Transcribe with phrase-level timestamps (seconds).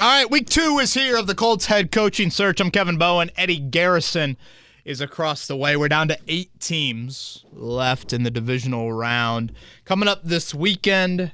[0.00, 2.60] All right, week two is here of the Colts head coaching search.
[2.60, 3.32] I'm Kevin Bowen.
[3.36, 4.36] Eddie Garrison
[4.84, 5.76] is across the way.
[5.76, 9.50] We're down to eight teams left in the divisional round.
[9.84, 11.32] Coming up this weekend,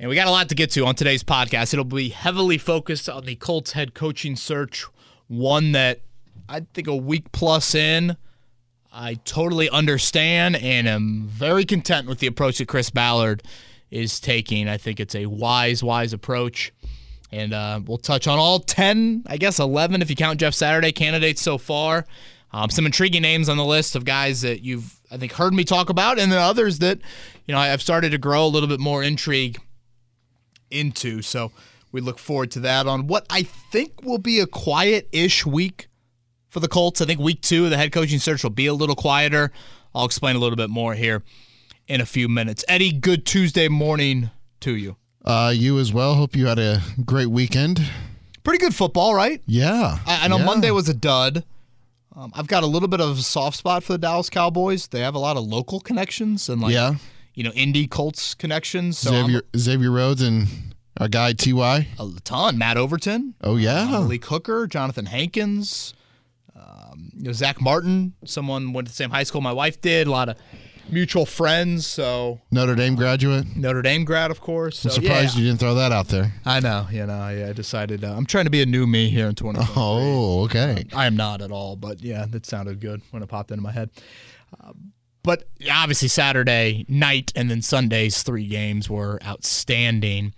[0.00, 1.72] and we got a lot to get to on today's podcast.
[1.72, 4.84] It'll be heavily focused on the Colts head coaching search,
[5.28, 6.00] one that
[6.48, 8.16] I think a week plus in,
[8.92, 13.44] I totally understand and am very content with the approach that Chris Ballard
[13.92, 14.68] is taking.
[14.68, 16.72] I think it's a wise, wise approach.
[17.32, 20.92] And uh, we'll touch on all 10, I guess 11 if you count Jeff Saturday
[20.92, 22.06] candidates so far.
[22.52, 25.62] Um, some intriguing names on the list of guys that you've, I think, heard me
[25.62, 26.98] talk about, and then others that,
[27.46, 29.58] you know, I've started to grow a little bit more intrigue
[30.70, 31.22] into.
[31.22, 31.52] So
[31.92, 35.88] we look forward to that on what I think will be a quiet ish week
[36.48, 37.00] for the Colts.
[37.00, 39.52] I think week two, of the head coaching search will be a little quieter.
[39.94, 41.22] I'll explain a little bit more here
[41.86, 42.64] in a few minutes.
[42.68, 44.96] Eddie, good Tuesday morning to you.
[45.24, 46.14] Uh, you as well.
[46.14, 47.80] Hope you had a great weekend.
[48.42, 49.42] Pretty good football, right?
[49.46, 49.98] Yeah.
[50.06, 50.44] I, I know yeah.
[50.44, 51.44] Monday was a dud.
[52.16, 54.88] Um, I've got a little bit of a soft spot for the Dallas Cowboys.
[54.88, 56.94] They have a lot of local connections and like Yeah.
[57.34, 58.98] you know indie Colts connections.
[58.98, 60.48] So Xavier Xavier Rhodes and
[60.98, 61.86] our guy Ty.
[61.98, 62.58] a, a ton.
[62.58, 63.86] Matt Overton, Oh yeah.
[63.90, 65.94] Malik Hooker, Jonathan Hankins,
[66.56, 68.14] um, you know Zack Martin.
[68.24, 70.06] Someone went to the same high school my wife did.
[70.06, 70.36] A lot of
[70.92, 71.86] mutual friends.
[71.86, 73.56] So Notre Dame graduate.
[73.56, 74.84] Notre Dame grad, of course.
[74.84, 75.42] I'm surprised yeah.
[75.42, 76.32] you didn't throw that out there.
[76.44, 76.86] I know.
[76.90, 77.14] You know.
[77.14, 79.74] I, I decided uh, I'm trying to be a new me here in 2023.
[79.76, 80.84] Oh, okay.
[80.94, 83.72] I am not at all, but yeah, that sounded good when it popped into my
[83.72, 83.90] head.
[84.62, 84.72] Uh,
[85.22, 90.34] but obviously, Saturday night and then Sunday's three games were outstanding.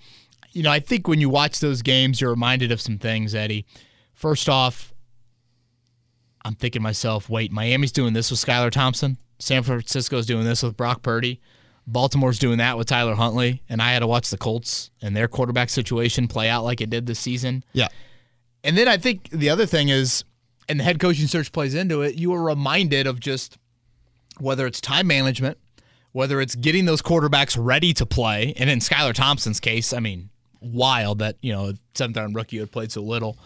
[0.53, 3.65] You know, I think when you watch those games, you're reminded of some things, Eddie.
[4.13, 4.93] First off,
[6.45, 9.19] I'm thinking to myself, wait, Miami's doing this with Skylar Thompson.
[9.43, 11.41] San Francisco's doing this with Brock Purdy.
[11.85, 13.61] Baltimore's doing that with Tyler Huntley.
[13.69, 16.91] And I had to watch the Colts and their quarterback situation play out like it
[16.91, 17.65] did this season.
[17.73, 17.89] Yeah.
[18.63, 20.23] And then I think the other thing is,
[20.69, 23.59] and the head coaching search plays into it, you are reminded of just
[24.39, 25.59] whether it's time management,
[26.13, 28.55] whether it's getting those quarterbacks ready to play.
[28.57, 30.31] And in Skylar Thompson's case, I mean,
[30.61, 33.37] wild that, you know, seventh round rookie who had played so little,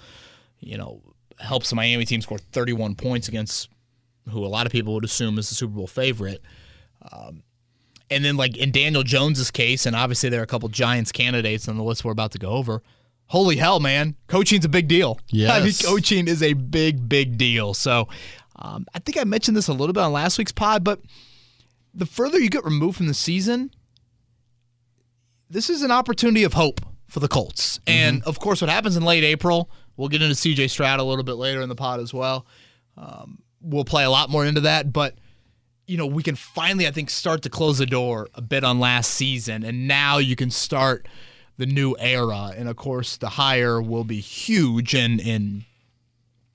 [0.60, 1.00] you know,
[1.38, 3.70] helps the Miami team score 31 points against
[4.30, 6.42] who a lot of people would assume is the Super Bowl favorite.
[7.12, 7.42] Um,
[8.10, 11.68] and then, like in Daniel Jones's case, and obviously there are a couple Giants candidates
[11.68, 12.82] on the list we're about to go over.
[13.26, 14.14] Holy hell, man!
[14.28, 15.18] Coaching's a big deal.
[15.54, 17.74] I mean, coaching is a big, big deal.
[17.74, 18.08] So,
[18.56, 21.00] um, I think I mentioned this a little bit on last week's pod, but
[21.92, 23.72] the further you get removed from the season,
[25.50, 27.80] this is an opportunity of hope for the Colts.
[27.86, 31.24] And of course, what happens in late April, we'll get into CJ Stroud a little
[31.24, 32.46] bit later in the pod as well.
[32.96, 35.14] Um, we'll play a lot more into that, but
[35.86, 38.80] you know, we can finally, I think, start to close the door a bit on
[38.80, 41.06] last season, and now you can start
[41.58, 42.52] the new era.
[42.56, 45.64] And of course, the hire will be huge in in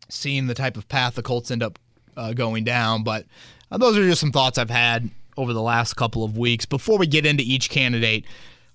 [0.10, 1.80] seeing the type of path the Colts end up
[2.18, 3.04] uh, going down.
[3.04, 3.26] But
[3.72, 6.66] uh, those are just some thoughts I've had over the last couple of weeks.
[6.66, 8.26] Before we get into each candidate,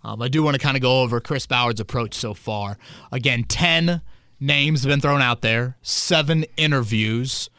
[0.03, 2.79] um, I do want to kind of go over Chris Ballard's approach so far.
[3.13, 4.01] Again, 10
[4.41, 7.51] names have been thrown out there, seven interviews.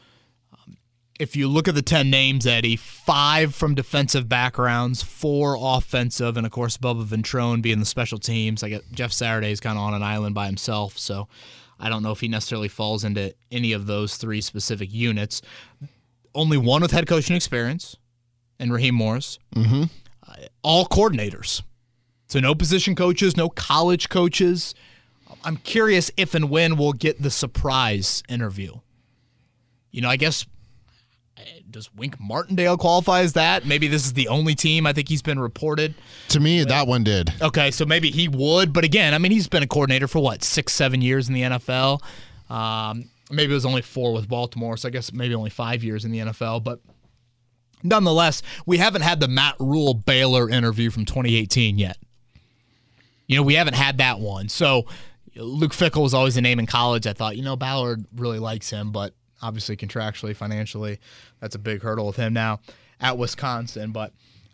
[1.20, 6.46] If you look at the 10 names, Eddie, five from defensive backgrounds, four offensive, and
[6.46, 8.62] of course, Bubba Ventrone being the special teams.
[8.62, 11.28] I get Jeff Saturday is kind of on an island by himself, so
[11.80, 15.42] I don't know if he necessarily falls into any of those three specific units.
[16.36, 17.98] Only one with head coaching experience,
[18.60, 19.40] and Raheem Morris.
[19.56, 19.84] Mm-hmm.
[20.62, 21.64] All coordinators.
[22.28, 24.76] So no position coaches, no college coaches.
[25.44, 28.74] I'm curious if and when we'll get the surprise interview.
[29.92, 30.48] You know, I guess uh,
[31.70, 33.66] does Wink Martindale qualify as that?
[33.66, 35.96] Maybe this is the only team I think he's been reported.
[36.30, 37.31] To me, that one did.
[37.42, 40.44] Okay, so maybe he would, but again, I mean, he's been a coordinator for what
[40.44, 42.02] six, seven years in the NFL.
[42.50, 46.06] Um, maybe it was only four with Baltimore, so I guess maybe only five years
[46.06, 46.64] in the NFL.
[46.64, 46.80] But
[47.84, 51.98] nonetheless, we haven't had the Matt Rhule Baylor interview from 2018 yet.
[53.28, 54.48] You know, we haven't had that one.
[54.48, 54.86] So
[55.36, 57.06] Luke Fickell was always a name in college.
[57.06, 61.00] I thought, you know, Ballard really likes him, but obviously contractually, financially,
[61.39, 62.60] that's a big hurdle with him now
[63.00, 63.92] at Wisconsin.
[63.92, 64.13] But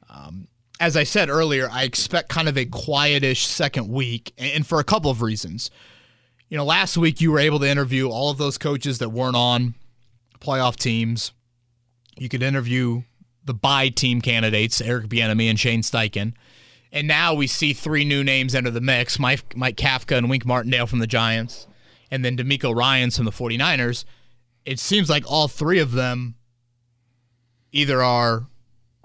[0.10, 0.48] um,
[0.80, 4.84] as I said earlier, I expect kind of a quietish second week, and for a
[4.84, 5.72] couple of reasons.
[6.50, 9.36] You know, last week you were able to interview all of those coaches that weren't
[9.36, 9.74] on
[10.40, 11.32] playoff teams.
[12.16, 13.04] You could interview
[13.44, 16.34] the bye team candidates, Eric Bieniemy and Shane Steichen.
[16.92, 20.46] And now we see three new names enter the mix Mike, Mike Kafka and Wink
[20.46, 21.68] Martindale from the Giants,
[22.12, 24.06] and then DeMeco Ryans from the 49ers.
[24.66, 26.36] It seems like all three of them
[27.72, 28.48] either are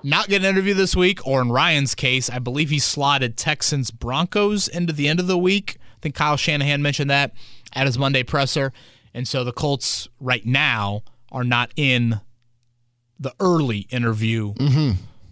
[0.05, 3.91] not getting an interview this week, or in Ryan's case, I believe he slotted Texans
[3.91, 5.79] Broncos into the end of the week.
[5.97, 7.33] I think Kyle Shanahan mentioned that
[7.73, 8.73] at his Monday presser.
[9.13, 11.03] And so the Colts right now
[11.33, 12.21] are not in
[13.19, 14.55] the early interview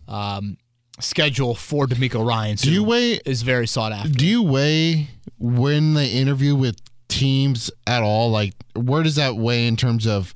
[0.08, 0.56] um,
[0.98, 2.56] schedule for DeMeco Ryan.
[2.56, 4.10] Do you weigh is very sought after.
[4.10, 5.08] do you weigh
[5.38, 6.76] when they interview with
[7.16, 8.30] teams at all?
[8.30, 10.34] Like where does that weigh in terms of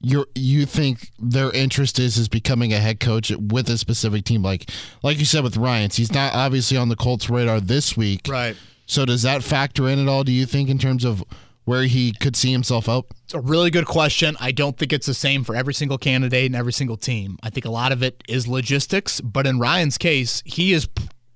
[0.00, 4.42] your you think their interest is is becoming a head coach with a specific team?
[4.42, 4.70] Like
[5.02, 8.28] like you said with Ryan's, he's not obviously on the Colts radar this week.
[8.28, 8.56] Right.
[8.86, 11.24] So does that factor in at all, do you think, in terms of
[11.64, 13.06] where he could see himself out?
[13.24, 14.36] It's a really good question.
[14.40, 17.38] I don't think it's the same for every single candidate and every single team.
[17.42, 20.88] I think a lot of it is logistics, but in Ryan's case, he is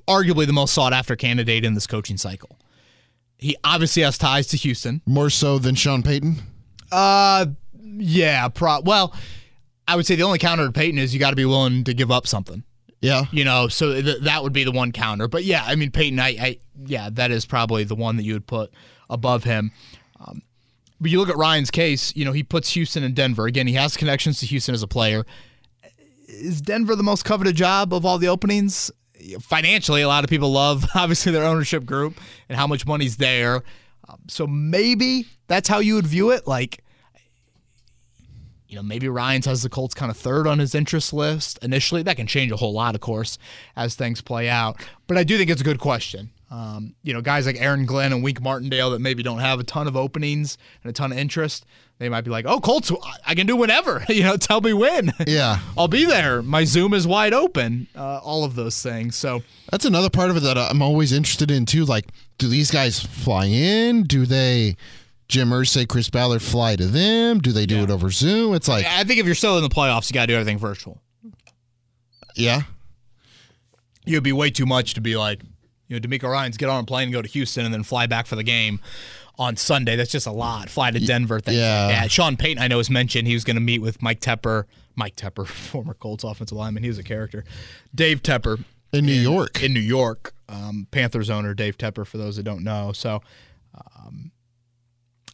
[0.08, 2.58] arguably the most sought after candidate in this coaching cycle.
[3.38, 5.02] He obviously has ties to Houston.
[5.06, 6.36] More so than Sean Payton?
[6.90, 7.46] Uh,
[7.82, 9.14] yeah, pro- well,
[9.86, 11.94] I would say the only counter to Peyton is you got to be willing to
[11.94, 12.64] give up something.
[13.00, 13.24] Yeah.
[13.30, 15.28] You know, so th- that would be the one counter.
[15.28, 18.34] But yeah, I mean Peyton, I, I yeah, that is probably the one that you
[18.34, 18.72] would put
[19.10, 19.70] above him.
[20.18, 20.42] Um,
[21.00, 23.46] but you look at Ryan's case, you know, he puts Houston and Denver.
[23.46, 25.26] Again, he has connections to Houston as a player.
[26.26, 28.90] Is Denver the most coveted job of all the openings?
[29.40, 33.62] Financially, a lot of people love obviously their ownership group and how much money's there.
[34.08, 36.46] Um, so maybe that's how you would view it.
[36.46, 36.84] Like,
[38.68, 42.02] you know, maybe Ryan's has the Colts kind of third on his interest list initially.
[42.02, 43.38] That can change a whole lot, of course,
[43.76, 44.80] as things play out.
[45.06, 46.30] But I do think it's a good question.
[46.50, 49.64] Um, you know, guys like Aaron Glenn and Wink Martindale that maybe don't have a
[49.64, 51.64] ton of openings and a ton of interest,
[51.98, 52.92] they might be like, "Oh, Colts,
[53.26, 54.04] I can do whatever.
[54.08, 55.12] you know, tell me when.
[55.26, 55.60] Yeah.
[55.78, 56.42] I'll be there.
[56.42, 57.86] My Zoom is wide open.
[57.96, 59.16] Uh, all of those things.
[59.16, 61.84] So That's another part of it that I'm always interested in too.
[61.84, 62.06] Like,
[62.38, 64.02] do these guys fly in?
[64.02, 64.76] Do they,
[65.28, 67.40] Jim Irsay, Chris Ballard fly to them?
[67.40, 68.54] Do they do it over Zoom?
[68.54, 70.58] It's like, I think if you're still in the playoffs, you got to do everything
[70.58, 71.00] virtual.
[72.34, 72.62] yeah,
[74.04, 75.42] you'd be way too much to be like,
[75.88, 78.06] you know, DeMeco Ryan's get on a plane and go to Houston and then fly
[78.06, 78.80] back for the game
[79.38, 79.96] on Sunday.
[79.96, 80.68] That's just a lot.
[80.68, 81.40] Fly to Denver.
[81.40, 81.88] Things yeah.
[81.88, 82.10] that.
[82.10, 84.64] Sean Payton, I know, has mentioned he was going to meet with Mike Tepper.
[84.94, 86.82] Mike Tepper, former Colts offensive lineman.
[86.82, 87.44] He was a character.
[87.94, 89.62] Dave Tepper in New York.
[89.62, 90.34] in New York.
[90.48, 92.92] Um, Panthers owner Dave Tepper, for those that don't know.
[92.92, 93.20] So,
[93.74, 94.30] um,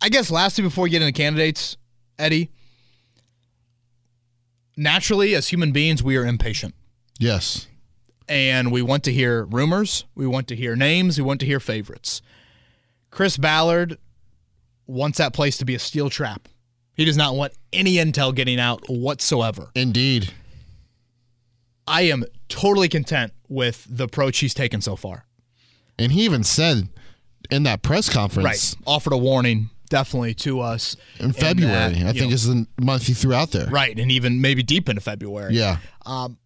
[0.01, 1.77] I guess lastly, before we get into candidates,
[2.19, 2.51] Eddie,
[4.77, 6.75] naturally, as human beings, we are impatient
[7.19, 7.69] yes.
[8.29, 11.61] and we want to hear rumors, we want to hear names, we want to hear
[11.61, 12.23] favorites.
[13.13, 13.99] Chris Ballard
[14.87, 16.49] wants that place to be a steel trap.
[16.95, 19.71] He does not want any intel getting out whatsoever.
[19.77, 20.33] Indeed.
[21.87, 25.27] I am totally content with the approach he's taken so far.
[25.99, 26.89] And he even said
[27.51, 28.75] in that press conference Right.
[28.87, 33.07] Offered a warning definitely to us in February, that, I think know, is the month
[33.07, 33.67] he threw out there.
[33.67, 35.55] right, and even maybe deep into February.
[35.55, 35.79] Yeah.
[36.07, 36.39] Um,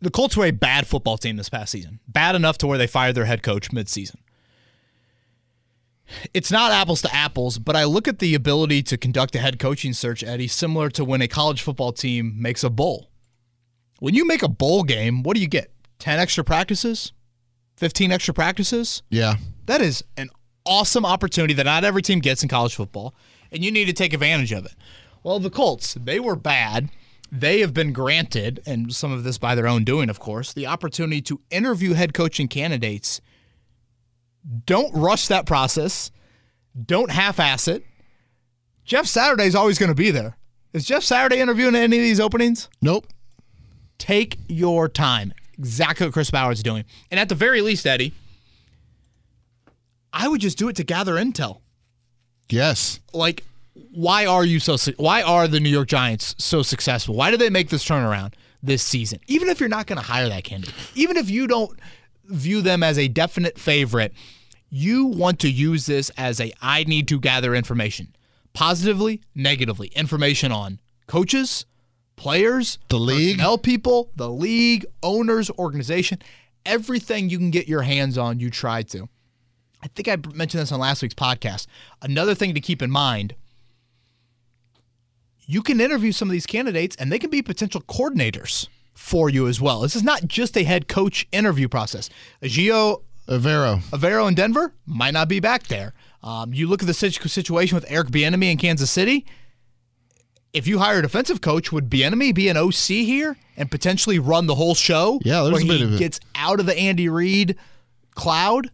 [0.00, 1.98] the Colts were a bad football team this past season.
[2.06, 4.16] Bad enough to where they fired their head coach midseason.
[6.32, 9.58] It's not apples to apples, but I look at the ability to conduct a head
[9.58, 13.10] coaching search, Eddie, similar to when a college football team makes a bowl.
[13.98, 15.72] When you make a bowl game, what do you get?
[15.98, 17.12] 10 extra practices?
[17.76, 19.02] 15 extra practices?
[19.10, 19.36] Yeah.
[19.66, 20.30] That is an
[20.64, 23.14] awesome opportunity that not every team gets in college football,
[23.50, 24.74] and you need to take advantage of it.
[25.22, 26.90] Well, the Colts, they were bad.
[27.32, 30.66] They have been granted, and some of this by their own doing, of course, the
[30.66, 33.20] opportunity to interview head coaching candidates.
[34.64, 36.10] Don't rush that process.
[36.84, 37.84] Don't half ass it.
[38.84, 40.36] Jeff Saturday's always going to be there.
[40.72, 42.68] Is Jeff Saturday interviewing any of these openings?
[42.80, 43.06] Nope.
[43.98, 45.32] Take your time.
[45.58, 46.84] Exactly what Chris Ballard's doing.
[47.10, 48.12] And at the very least, Eddie,
[50.12, 51.60] I would just do it to gather intel.
[52.48, 53.00] Yes.
[53.12, 54.76] Like, why are you so?
[54.98, 57.14] Why are the New York Giants so successful?
[57.14, 59.20] Why do they make this turnaround this season?
[59.26, 61.78] Even if you're not going to hire that candidate, even if you don't
[62.26, 64.12] view them as a definite favorite,
[64.76, 68.14] you want to use this as a I need to gather information,
[68.52, 71.64] positively, negatively, information on coaches,
[72.16, 73.36] players, The league.
[73.36, 76.18] personnel people, the league, owners, organization,
[76.64, 79.08] everything you can get your hands on, you try to.
[79.82, 81.66] I think I mentioned this on last week's podcast.
[82.02, 83.34] Another thing to keep in mind
[85.48, 89.46] you can interview some of these candidates and they can be potential coordinators for you
[89.46, 89.80] as well.
[89.82, 92.10] This is not just a head coach interview process.
[92.42, 93.80] Gio Evero.
[93.90, 95.94] Evero in Denver might not be back there.
[96.22, 99.26] Um, you look at the situation with Eric Bieniemy in Kansas City.
[100.52, 104.46] If you hire a defensive coach, would Bieniemy be an OC here and potentially run
[104.46, 105.20] the whole show?
[105.22, 105.98] Yeah, there's where a bit of it.
[105.98, 107.56] gets out of the Andy Reid
[108.14, 108.70] cloud.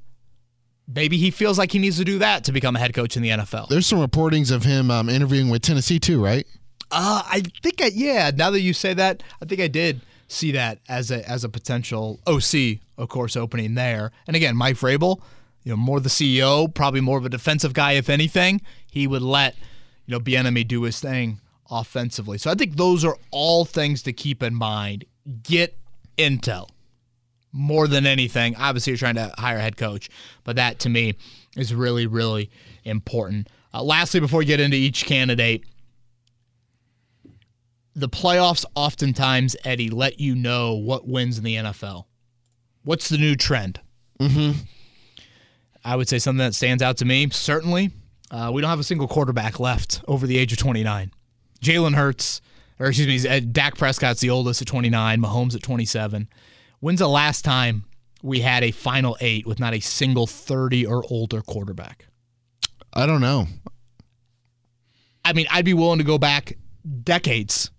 [0.86, 3.22] Maybe he feels like he needs to do that to become a head coach in
[3.22, 3.68] the NFL.
[3.68, 6.46] There's some reportings of him um, interviewing with Tennessee too, right?
[6.90, 8.30] Uh, I think I yeah.
[8.34, 11.48] Now that you say that, I think I did see that as a as a
[11.48, 14.12] potential OC, of course, opening there.
[14.26, 15.20] And again, Mike Vrabel,
[15.64, 18.60] you know, more the CEO, probably more of a defensive guy, if anything.
[18.90, 19.54] He would let,
[20.06, 22.38] you know, Bieniemy do his thing offensively.
[22.38, 25.04] So I think those are all things to keep in mind.
[25.42, 25.76] Get
[26.18, 26.68] intel
[27.52, 28.56] more than anything.
[28.56, 30.08] Obviously, you're trying to hire a head coach,
[30.44, 31.14] but that to me
[31.56, 32.50] is really, really
[32.84, 33.48] important.
[33.74, 35.64] Uh, lastly, before we get into each candidate,
[37.94, 42.04] the playoffs oftentimes, Eddie, let you know what wins in the NFL.
[42.84, 43.80] What's the new trend?
[44.18, 44.58] Mm-hmm.
[45.84, 47.90] I would say something that stands out to me, certainly.
[48.30, 51.12] Uh, we don't have a single quarterback left over the age of 29.
[51.60, 52.40] Jalen Hurts,
[52.78, 56.28] or excuse me, Dak Prescott's the oldest at 29, Mahomes at 27.
[56.80, 57.84] When's the last time
[58.22, 62.06] we had a final eight with not a single 30 or older quarterback?
[62.94, 63.46] I don't know.
[65.24, 66.56] I mean, I'd be willing to go back
[67.04, 67.70] decades.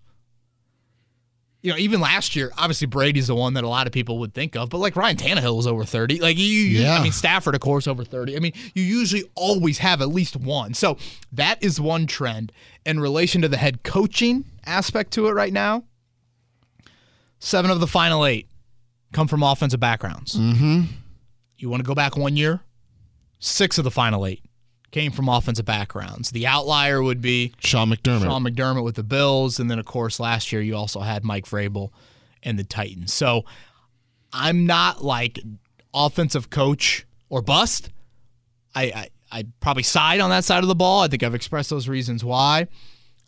[1.63, 4.34] You know, even last year, obviously Brady's the one that a lot of people would
[4.34, 6.20] think of, but like Ryan Tannehill was over 30.
[6.20, 6.98] Like you, Yeah.
[7.00, 8.36] I mean Stafford, of course, over 30.
[8.36, 10.74] I mean, you usually always have at least one.
[10.74, 10.98] So
[11.32, 12.51] that is one trend.
[12.86, 15.84] In relation to the head coaching aspect to it right now,
[17.39, 18.50] seven of the final eight
[19.13, 20.34] come from offensive backgrounds.
[20.36, 20.82] Mm-hmm.
[21.58, 22.60] You want to go back one year?
[23.39, 24.41] Six of the final eight
[24.93, 26.29] came from offensive backgrounds.
[26.29, 28.23] The outlier would be Sean McDermott.
[28.23, 31.45] Sean McDermott with the Bills, and then of course last year you also had Mike
[31.45, 31.89] Vrabel
[32.43, 33.12] and the Titans.
[33.12, 33.43] So
[34.31, 35.39] I'm not like
[35.93, 37.89] offensive coach or bust.
[38.75, 41.01] I I, I probably side on that side of the ball.
[41.01, 42.67] I think I've expressed those reasons why.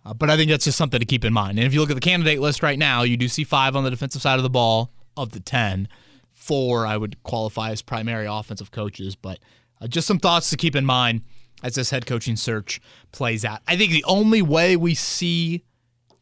[0.05, 1.57] Uh, but I think that's just something to keep in mind.
[1.57, 3.83] And if you look at the candidate list right now, you do see five on
[3.83, 5.87] the defensive side of the ball of the 10.
[6.31, 9.15] Four I would qualify as primary offensive coaches.
[9.15, 9.39] But
[9.81, 11.21] uh, just some thoughts to keep in mind
[11.63, 12.81] as this head coaching search
[13.11, 13.61] plays out.
[13.67, 15.63] I think the only way we see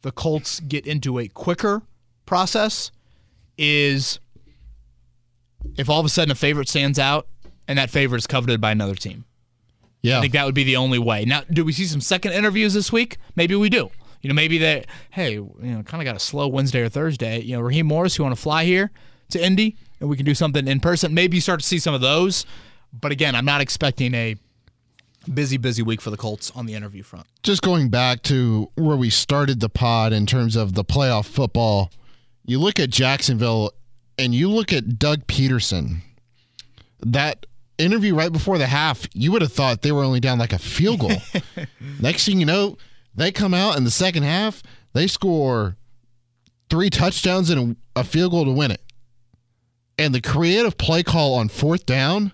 [0.02, 1.82] the Colts get into a quicker
[2.26, 2.90] process
[3.58, 4.20] is
[5.76, 7.26] if all of a sudden a favorite stands out
[7.66, 9.24] and that favorite is coveted by another team.
[10.02, 10.18] yeah.
[10.18, 11.24] I think that would be the only way.
[11.24, 13.16] Now, do we see some second interviews this week?
[13.36, 13.90] Maybe we do.
[14.20, 17.40] You know, maybe they, hey, you know, kind of got a slow Wednesday or Thursday.
[17.40, 18.90] You know, Raheem Morris, you want to fly here
[19.30, 21.12] to Indy and we can do something in person.
[21.14, 22.46] Maybe you start to see some of those.
[22.92, 24.36] But again, I'm not expecting a
[25.32, 27.26] busy, busy week for the Colts on the interview front.
[27.42, 31.90] just going back to where we started the pod in terms of the playoff football,
[32.44, 33.72] you look at Jacksonville
[34.18, 35.98] and you look at Doug Pederson.
[37.00, 37.46] That
[37.78, 40.58] interview right before the half, you would have thought they were only down like a
[40.58, 41.16] field goal.
[42.00, 42.76] Next thing you know,
[43.14, 44.62] they come out in the second half,
[44.92, 45.76] they score
[46.70, 48.80] three touchdowns and a, field goal to win it.
[49.98, 52.32] And the creative play call on fourth down,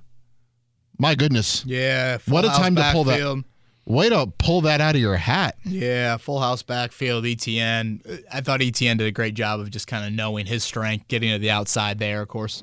[1.01, 1.65] my goodness.
[1.67, 2.19] Yeah.
[2.27, 3.45] What a time to pull that.
[3.87, 5.57] Way to pull that out of your hat.
[5.65, 8.23] Yeah, full house backfield, ETN.
[8.33, 11.33] I thought ETN did a great job of just kind of knowing his strength, getting
[11.33, 12.23] to the outside there.
[12.23, 12.63] Of course,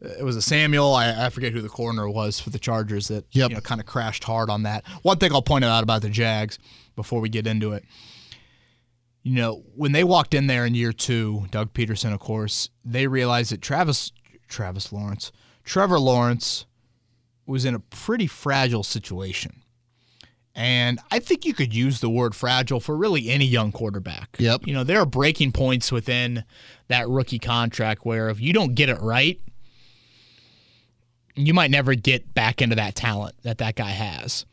[0.00, 0.94] it was a Samuel.
[0.94, 3.50] I, I forget who the corner was for the Chargers that Yep.
[3.50, 4.86] you know kind of crashed hard on that.
[5.02, 6.58] One thing I'll point out about the Jags
[6.96, 7.84] before we get into it.
[9.24, 13.06] You know, when they walked in there in year two, Doug Pederson, of course, they
[13.06, 14.12] realized that Travis
[14.48, 15.30] Travis Lawrence,
[15.64, 16.64] Trevor Lawrence
[17.48, 19.62] was in a pretty fragile situation.
[20.54, 24.36] And I think you could use the word fragile for really any young quarterback.
[24.38, 24.66] Yep.
[24.66, 26.44] You know, there are breaking points within
[26.88, 29.40] that rookie contract where if you don't get it right,
[31.36, 34.44] you might never get back into that talent that that guy has.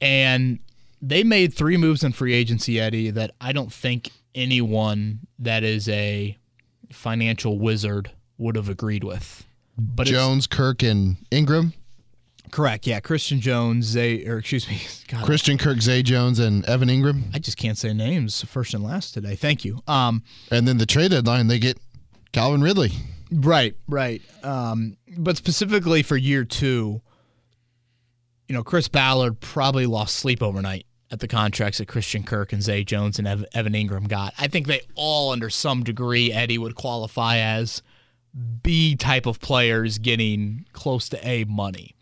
[0.00, 0.58] And
[1.00, 5.88] they made three moves in free agency, Eddie, that I don't think anyone that is
[5.88, 6.36] a
[6.90, 9.46] financial wizard would have agreed with.
[9.78, 11.74] But Jones, Kirk, and Engram.
[12.50, 16.88] Correct, yeah, Christian Jones, Zay, or excuse me, God, Christian Kirk, Zay Jones, and Evan
[16.88, 17.22] Engram.
[17.34, 19.34] I just can't say names first and last today.
[19.36, 19.80] Thank you.
[19.86, 21.78] Um, And then the trade deadline, they get
[22.32, 22.90] Calvin Ridley.
[23.32, 24.22] right, right.
[24.42, 27.00] Um, but specifically for year two,
[28.48, 32.62] you know, Chris Ballard probably lost sleep overnight at the contracts that Christian Kirk and
[32.62, 34.34] Zay Jones and Ev- Evan Engram got.
[34.38, 37.82] I think they all, under some degree, Eddie would qualify as
[38.62, 41.94] B type of players getting close to A money.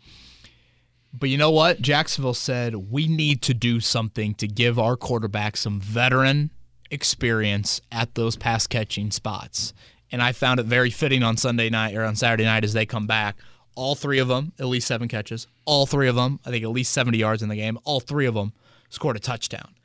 [1.13, 1.81] But you know what?
[1.81, 6.51] Jacksonville said we need to do something to give our quarterback some veteran
[6.91, 9.73] experience at those pass catching spots.
[10.11, 12.85] And I found it very fitting on Sunday night or on Saturday night as they
[12.85, 13.37] come back.
[13.75, 15.47] All three of them, at least seven catches.
[15.65, 17.77] All three of them, I think at least 70 yards in the game.
[17.83, 18.53] All three of them
[18.89, 19.75] scored a touchdown.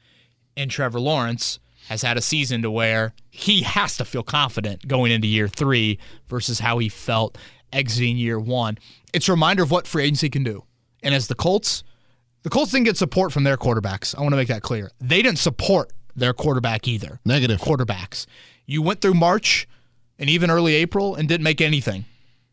[0.57, 5.13] And Trevor Lawrence has had a season to where he has to feel confident going
[5.13, 5.99] into year three
[6.29, 7.37] versus how he felt
[7.73, 8.79] exiting year one.
[9.13, 10.65] It's a reminder of what free agency can do.
[11.03, 11.83] And as the Colts,
[12.43, 14.17] the Colts didn't get support from their quarterbacks.
[14.17, 14.91] I want to make that clear.
[15.01, 17.21] They didn't support their quarterback either.
[17.25, 17.61] Negative.
[17.61, 18.27] Quarterbacks.
[18.67, 19.69] You went through March
[20.19, 22.05] and even early April and didn't make anything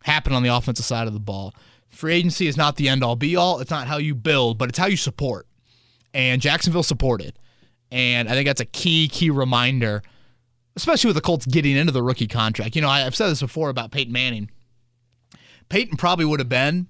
[0.04, 1.54] happen on the offensive side of the ball.
[1.90, 3.60] free agency is not the end all be all.
[3.60, 5.48] It's not how you build, but it's how you support.
[6.14, 7.38] And Jacksonville supported.
[7.92, 10.02] And I think that's a key, key reminder,
[10.76, 12.76] especially with the Colts getting into the rookie contract.
[12.76, 14.50] You know, I've said this before about Peyton Manning.
[15.70, 16.88] Peyton probably would have been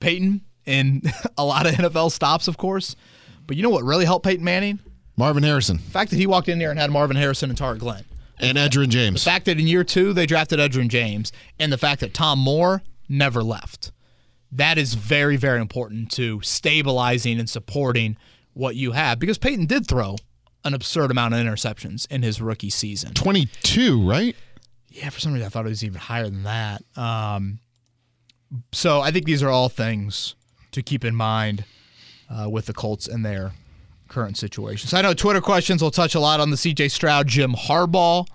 [0.00, 1.02] Peyton in
[1.38, 2.96] a lot of NFL stops, of course.
[3.46, 4.78] But you know what really helped Peyton Manning?
[5.16, 5.76] Marvin Harrison.
[5.76, 8.04] The fact that he walked in there and had Marvin Harrison and Tarik Glenn.
[8.38, 9.22] And Edgerrin James.
[9.22, 12.38] The fact that in year two they drafted Edgerrin James, and the fact that Tom
[12.38, 13.92] Moore never left.
[14.50, 18.16] That is very, very important to stabilizing and supporting
[18.52, 20.16] what you have because Peyton did throw
[20.64, 23.14] an absurd amount of interceptions in his rookie season.
[23.14, 24.36] 22, right?
[24.88, 26.82] Yeah, for some reason I thought it was even higher than that.
[26.96, 27.60] Um,
[28.72, 30.34] so I think these are all things
[30.72, 31.64] to keep in mind
[32.28, 33.52] uh, with the Colts and their
[34.08, 34.88] current situation.
[34.88, 38.26] So I know Twitter questions will touch a lot on the CJ Stroud, Jim Harbaugh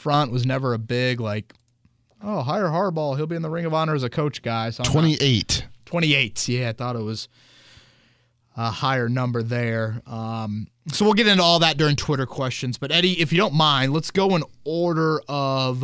[0.00, 1.52] front was never a big like,
[2.22, 4.70] oh hire Harbaugh, he'll be in the Ring of Honor as a coach guy.
[4.70, 5.66] So I'm not- 28.
[5.84, 6.48] 28.
[6.48, 7.28] Yeah, I thought it was
[8.56, 10.00] a higher number there.
[10.06, 12.78] Um, so we'll get into all that during Twitter questions.
[12.78, 15.82] But Eddie, if you don't mind, let's go in order of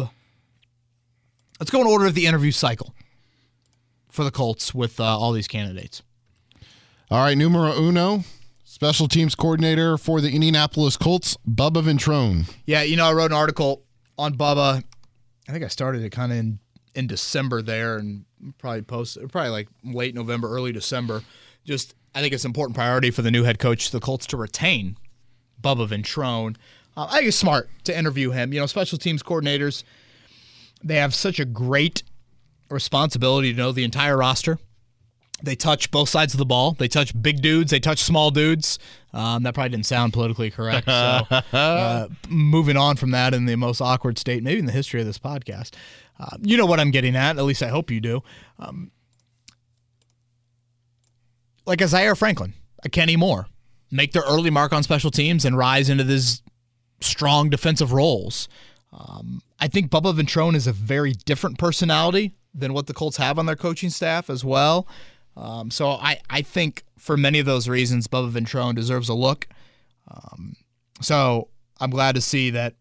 [1.60, 2.94] let's go in order of the interview cycle
[4.16, 6.02] for the Colts with uh, all these candidates.
[7.10, 8.24] All right, numero uno,
[8.64, 12.52] special teams coordinator for the Indianapolis Colts, Bubba Ventrone.
[12.64, 13.84] Yeah, you know, I wrote an article
[14.18, 14.82] on Bubba.
[15.48, 16.58] I think I started it kind of in
[16.96, 18.24] in December there, and
[18.58, 21.22] probably post probably like late November, early December.
[21.64, 24.36] Just I think it's an important priority for the new head coach, the Colts, to
[24.36, 24.96] retain
[25.62, 26.56] Bubba Ventrone.
[26.96, 28.52] Uh, I think it's smart to interview him.
[28.52, 29.84] You know, special teams coordinators
[30.82, 32.02] they have such a great
[32.68, 34.58] responsibility to know the entire roster.
[35.42, 36.72] They touch both sides of the ball.
[36.72, 37.70] They touch big dudes.
[37.70, 38.78] They touch small dudes.
[39.12, 40.86] Um, that probably didn't sound politically correct.
[40.86, 40.92] So,
[41.52, 45.06] uh, moving on from that in the most awkward state, maybe in the history of
[45.06, 45.74] this podcast.
[46.18, 47.36] Uh, you know what I'm getting at.
[47.36, 48.22] At least I hope you do.
[48.58, 48.90] Um,
[51.66, 53.46] like a Zaire Franklin, a Kenny Moore,
[53.90, 56.42] make their early mark on special teams and rise into these
[57.00, 58.48] strong defensive roles.
[58.92, 63.38] Um, I think Bubba Ventrone is a very different personality than what the Colts have
[63.38, 64.88] on their coaching staff as well.
[65.36, 69.46] Um, so I, I think for many of those reasons, Bubba Ventrone deserves a look.
[70.08, 70.56] Um,
[71.00, 72.74] so I'm glad to see that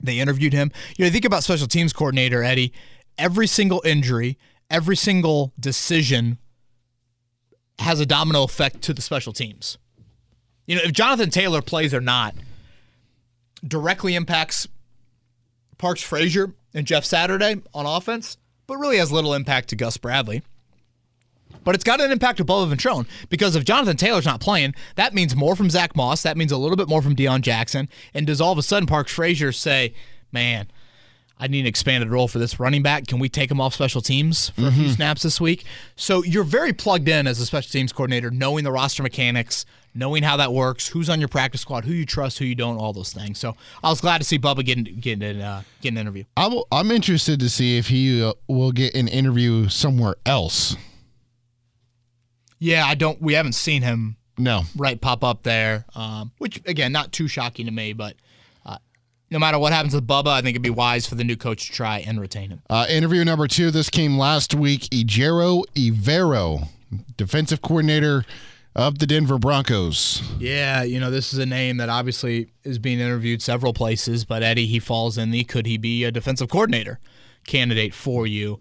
[0.00, 0.70] they interviewed him.
[0.96, 2.72] You know, think about special teams coordinator Eddie.
[3.18, 4.38] Every single injury,
[4.70, 6.38] every single decision
[7.80, 9.76] has a domino effect to the special teams.
[10.66, 12.34] You know, if Jonathan Taylor plays or not,
[13.66, 14.68] directly impacts
[15.78, 18.36] Parks Frazier and Jeff Saturday on offense,
[18.70, 20.42] but really has little impact to Gus Bradley.
[21.64, 25.12] But it's got an impact to Bubba Ventrone because if Jonathan Taylor's not playing, that
[25.12, 26.22] means more from Zack Moss.
[26.22, 27.88] That means a little bit more from Deon Jackson.
[28.14, 29.92] And does all of a sudden Parks Frazier say,
[30.30, 30.68] man,
[31.42, 33.06] I need an expanded role for this running back.
[33.06, 35.64] Can we take him off special teams for a few snaps this week?
[35.96, 40.22] So you're very plugged in as a special teams coordinator, knowing the roster mechanics, knowing
[40.22, 42.92] how that works, who's on your practice squad, who you trust, who you don't, all
[42.92, 43.38] those things.
[43.38, 46.24] So I was glad to see Bubba getting getting uh, get an interview.
[46.36, 50.76] I will, I'm interested to see if he uh, will get an interview somewhere else.
[52.58, 53.20] Yeah, I don't.
[53.22, 54.64] We haven't seen him No.
[54.76, 58.14] right pop up there, um, which again not too shocking to me, but.
[59.32, 61.66] No matter what happens with Bubba, I think it'd be wise for the new coach
[61.66, 62.62] to try and retain him.
[62.68, 63.70] Uh, interview number two.
[63.70, 64.82] This came last week.
[64.90, 66.66] Ejiro Evero,
[67.16, 68.24] defensive coordinator
[68.74, 70.20] of the Denver Broncos.
[70.40, 74.42] Yeah, you know, this is a name that obviously is being interviewed several places, but
[74.42, 76.98] Eddie, he falls in the could he be a defensive coordinator
[77.46, 78.60] candidate for you?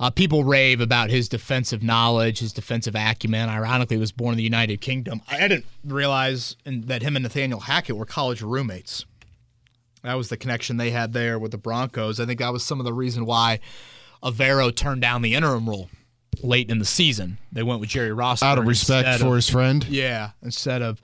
[0.00, 3.48] Uh, people rave about his defensive knowledge, his defensive acumen.
[3.48, 5.22] Ironically, he was born in the United Kingdom.
[5.28, 9.04] I didn't realize in, that him and Nathaniel Hackett were college roommates.
[10.04, 12.20] That was the connection they had there with the Broncos.
[12.20, 13.60] I think that was some of the reason why
[14.22, 15.88] Evero turned down the interim role
[16.42, 17.38] late in the season.
[17.50, 19.84] They went with Jerry Ross Out of respect for his friend.
[19.88, 21.00] yeah, instead of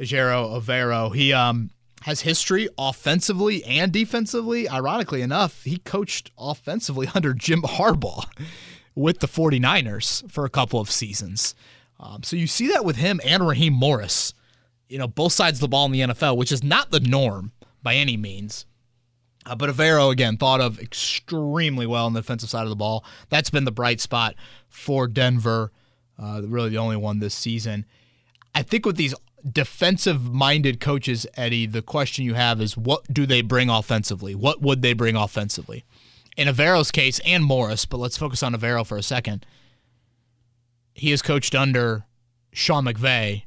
[0.00, 1.14] Jero Evero.
[1.14, 1.70] He um
[2.02, 4.68] has history offensively and defensively.
[4.68, 8.24] Ironically enough, he coached offensively under Jim Harbaugh
[8.94, 11.54] with the 49ers for a couple of seasons.
[12.00, 14.32] Um, so you see that with him and Raheem Morris,
[14.88, 17.52] you know, both sides of the ball in the NFL, which is not the norm
[17.82, 18.66] by any means.
[19.46, 23.04] Uh, but Evero, again, thought of extremely well on the defensive side of the ball.
[23.30, 24.34] That's been the bright spot
[24.68, 25.72] for Denver,
[26.18, 27.86] uh, really the only one this season.
[28.54, 29.14] I think with these
[29.50, 34.34] defensive minded coaches, Eddie, the question you have is what do they bring offensively?
[34.34, 35.84] What would they bring offensively?
[36.36, 39.46] In Evero's case and Morris, but let's focus on Avero for a second.
[40.94, 42.04] He has coached under
[42.52, 43.44] Sean McVay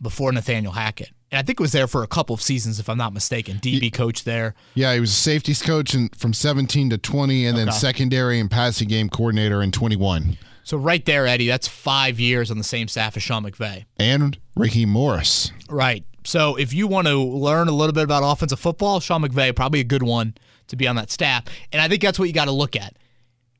[0.00, 1.10] before Nathaniel Hackett.
[1.30, 3.58] And I think it was there for a couple of seasons, if I'm not mistaken.
[3.58, 4.54] DB coach there.
[4.74, 8.50] Yeah, he was a safeties coach in, from 17 to 20, and then secondary and
[8.50, 10.38] passing game coordinator in 21.
[10.64, 13.84] So right there, Eddie, that's five years on the same staff as Sean McVay.
[13.98, 15.52] And Raheem Morris.
[15.68, 16.04] Right.
[16.24, 19.80] So if you want to learn a little bit about offensive football, Sean McVay probably
[19.80, 20.34] a good one
[20.68, 21.44] to be on that staff.
[21.72, 22.96] And I think that's what you got to look at.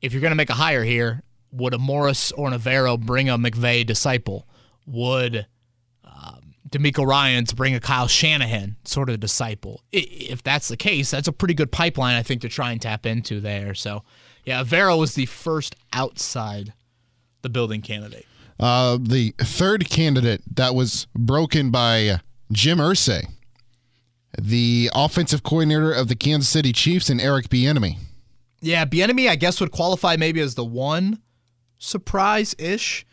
[0.01, 3.29] If you're going to make a hire here, would a Morris or an Evero bring
[3.29, 4.47] a McVay disciple?
[4.87, 5.47] Would
[6.73, 9.81] um, DeMeco to bring a Kyle Shanahan sort of disciple?
[9.91, 13.05] If that's the case, that's a pretty good pipeline, I think, to try and tap
[13.05, 13.73] into there.
[13.73, 14.03] So,
[14.45, 16.73] yeah, Evero was the first outside
[17.41, 18.25] the building candidate.
[18.59, 22.19] Uh, the third candidate that was broken by
[22.51, 23.27] Jim Irsay,
[24.39, 27.97] the offensive coordinator of the Kansas City Chiefs, and Eric Bieniemy.
[28.61, 31.21] Yeah, Bieniemy, I guess, would qualify maybe as the one
[31.79, 33.05] surprise ish.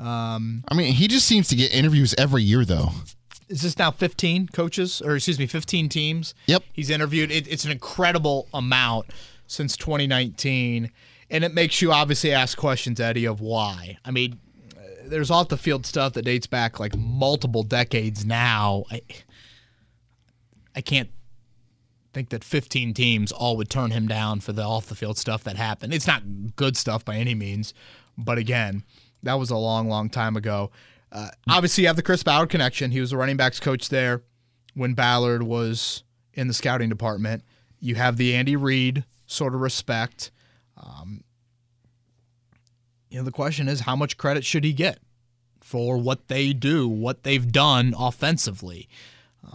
[0.00, 2.90] Um, I mean, he just seems to get interviews every year, though.
[3.48, 6.34] Is this now 15 coaches, or excuse me, 15 teams?
[6.46, 6.62] Yep.
[6.72, 7.30] He's interviewed.
[7.30, 9.06] It, it's an incredible amount
[9.46, 10.90] since 2019.
[11.30, 13.98] And it makes you obviously ask questions, Eddie, of why.
[14.04, 14.38] I mean,
[15.04, 18.84] there's off the field stuff that dates back like multiple decades now.
[18.90, 19.02] I,
[20.74, 21.10] I can't
[22.12, 25.44] think that 15 teams all would turn him down for the off the field stuff
[25.44, 25.92] that happened.
[25.92, 26.22] It's not
[26.56, 27.74] good stuff by any means,
[28.16, 28.84] but again,
[29.22, 30.70] that was a long, long time ago.
[31.12, 32.90] Uh, obviously, you have the Chris Ballard connection.
[32.90, 34.22] He was the running backs coach there
[34.74, 36.04] when Ballard was
[36.34, 37.42] in the scouting department.
[37.80, 40.30] You have the Andy Reid sort of respect.
[40.76, 41.24] Um,
[43.08, 44.98] you know, the question is how much credit should he get
[45.60, 48.88] for what they do, what they've done offensively?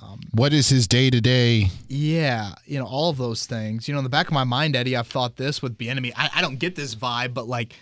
[0.01, 1.69] Um, what is his day to day?
[1.87, 3.87] Yeah, you know, all of those things.
[3.87, 6.11] You know, in the back of my mind, Eddie, I've thought this with Bieniemy.
[6.15, 7.73] I, I don't get this vibe, but like,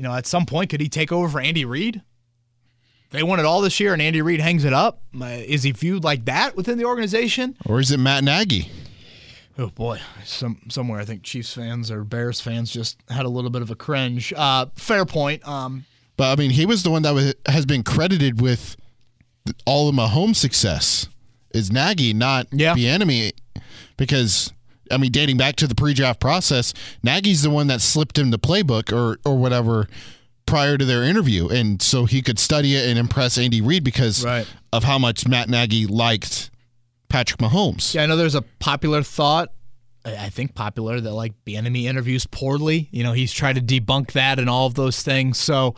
[0.00, 2.00] you know, at some point, could he take over for Andy Reid?
[3.10, 5.02] They won it all this year, and Andy Reid hangs it up.
[5.12, 8.70] Is he viewed like that within the organization, or is it Matt Nagy?
[9.58, 13.50] Oh boy, some somewhere I think Chiefs fans or Bears fans just had a little
[13.50, 14.32] bit of a cringe.
[14.34, 15.46] Uh, fair point.
[15.46, 15.84] Um,
[16.16, 18.76] but I mean, he was the one that was, has been credited with
[19.66, 21.10] all of Mahomes' success.
[21.52, 22.74] Is Nagy, not yeah.
[22.74, 23.32] enemy?
[23.98, 24.50] because
[24.90, 28.38] I mean, dating back to the pre-draft process, Nagy's the one that slipped him the
[28.38, 29.88] playbook or or whatever
[30.46, 34.24] prior to their interview, and so he could study it and impress Andy Reid because
[34.24, 34.46] right.
[34.72, 36.50] of how much Matt Nagy liked
[37.08, 37.94] Patrick Mahomes.
[37.94, 39.52] Yeah, I know there's a popular thought.
[40.04, 42.88] I think popular that like Bieniemy interviews poorly.
[42.90, 45.36] You know, he's tried to debunk that and all of those things.
[45.36, 45.74] So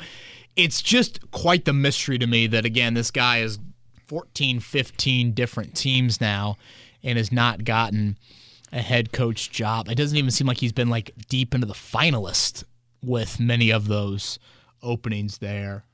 [0.55, 3.59] it's just quite the mystery to me that again this guy is
[4.07, 6.57] 14, 15 different teams now
[7.03, 8.17] and has not gotten
[8.73, 9.89] a head coach job.
[9.89, 12.65] It doesn't even seem like he's been like deep into the finalist
[13.03, 14.39] with many of those
[14.83, 15.85] openings there.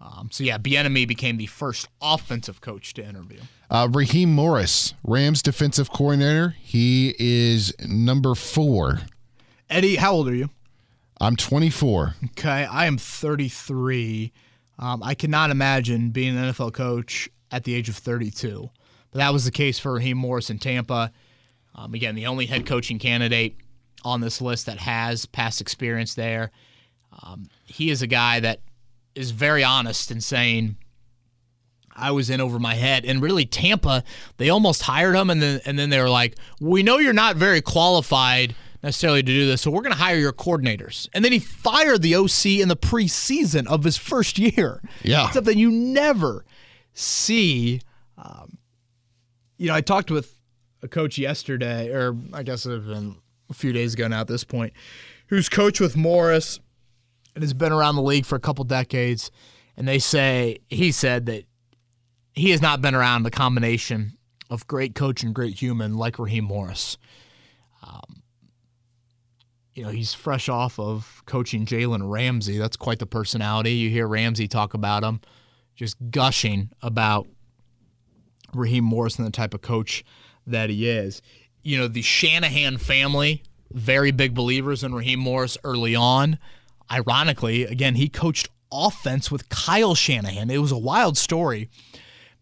[0.00, 3.40] Um, so yeah, Bieniemy became the first offensive coach to interview.
[3.70, 6.54] Uh, Raheem Morris, Rams defensive coordinator.
[6.60, 9.00] He is number four.
[9.70, 10.50] Eddie, how old are you?
[11.20, 12.14] I'm 24.
[12.32, 14.32] Okay, I am 33.
[14.78, 18.68] Um, I cannot imagine being an NFL coach at the age of 32.
[19.10, 21.10] But that was the case for Raheem Morris in Tampa.
[21.76, 23.56] Um, again, the only head coaching candidate
[24.02, 26.50] on this list that has past experience there.
[27.22, 28.60] Um, he is a guy that
[29.14, 30.76] is very honest in saying,
[31.96, 33.04] I was in over my head.
[33.04, 34.04] And really, Tampa,
[34.36, 37.36] they almost hired him, and then and then they were like, "We know you're not
[37.36, 41.32] very qualified necessarily to do this, so we're going to hire your coordinators." And then
[41.32, 44.82] he fired the OC in the preseason of his first year.
[45.02, 46.44] Yeah, something you never
[46.92, 47.80] see.
[48.18, 48.58] Um,
[49.56, 50.35] you know, I talked with
[50.82, 53.16] a coach yesterday, or I guess it has been
[53.50, 54.72] a few days ago now at this point,
[55.28, 56.60] who's coached with Morris
[57.34, 59.30] and has been around the league for a couple decades.
[59.76, 61.44] And they say he said that
[62.32, 64.16] he has not been around the combination
[64.50, 66.98] of great coach and great human like Raheem Morris.
[67.82, 68.22] Um,
[69.74, 72.58] you know, he's fresh off of coaching Jalen Ramsey.
[72.58, 73.72] That's quite the personality.
[73.72, 75.20] You hear Ramsey talk about him,
[75.74, 77.26] just gushing about
[78.54, 80.04] Raheem Morris and the type of coach
[80.46, 81.22] that he is.
[81.62, 86.38] You know, the Shanahan family, very big believers in Raheem Morris early on.
[86.90, 90.50] Ironically, again, he coached offense with Kyle Shanahan.
[90.50, 91.68] It was a wild story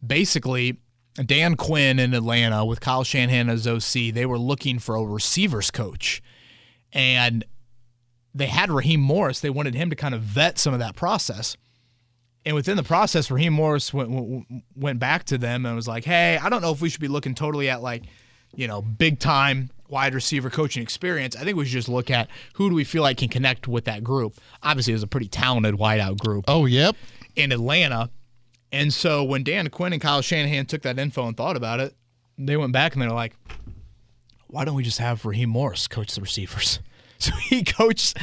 [0.06, 0.76] basically
[1.14, 5.70] Dan Quinn in Atlanta with Kyle Shanahan as OC, they were looking for a receivers
[5.70, 6.20] coach.
[6.92, 7.44] And
[8.34, 9.38] they had Raheem Morris.
[9.38, 11.56] They wanted him to kind of vet some of that process.
[12.46, 16.36] And within the process, Raheem Morris went, went back to them and was like, hey,
[16.36, 18.04] I don't know if we should be looking totally at like,
[18.54, 21.36] you know, big time wide receiver coaching experience.
[21.36, 23.84] I think we should just look at who do we feel like can connect with
[23.86, 24.34] that group.
[24.62, 26.44] Obviously, it was a pretty talented wideout group.
[26.48, 26.96] Oh, yep.
[27.36, 28.10] In Atlanta.
[28.72, 31.94] And so when Dan Quinn and Kyle Shanahan took that info and thought about it,
[32.36, 33.34] they went back and they're like,
[34.48, 36.80] why don't we just have Raheem Morris coach the receivers?
[37.30, 38.18] So he coached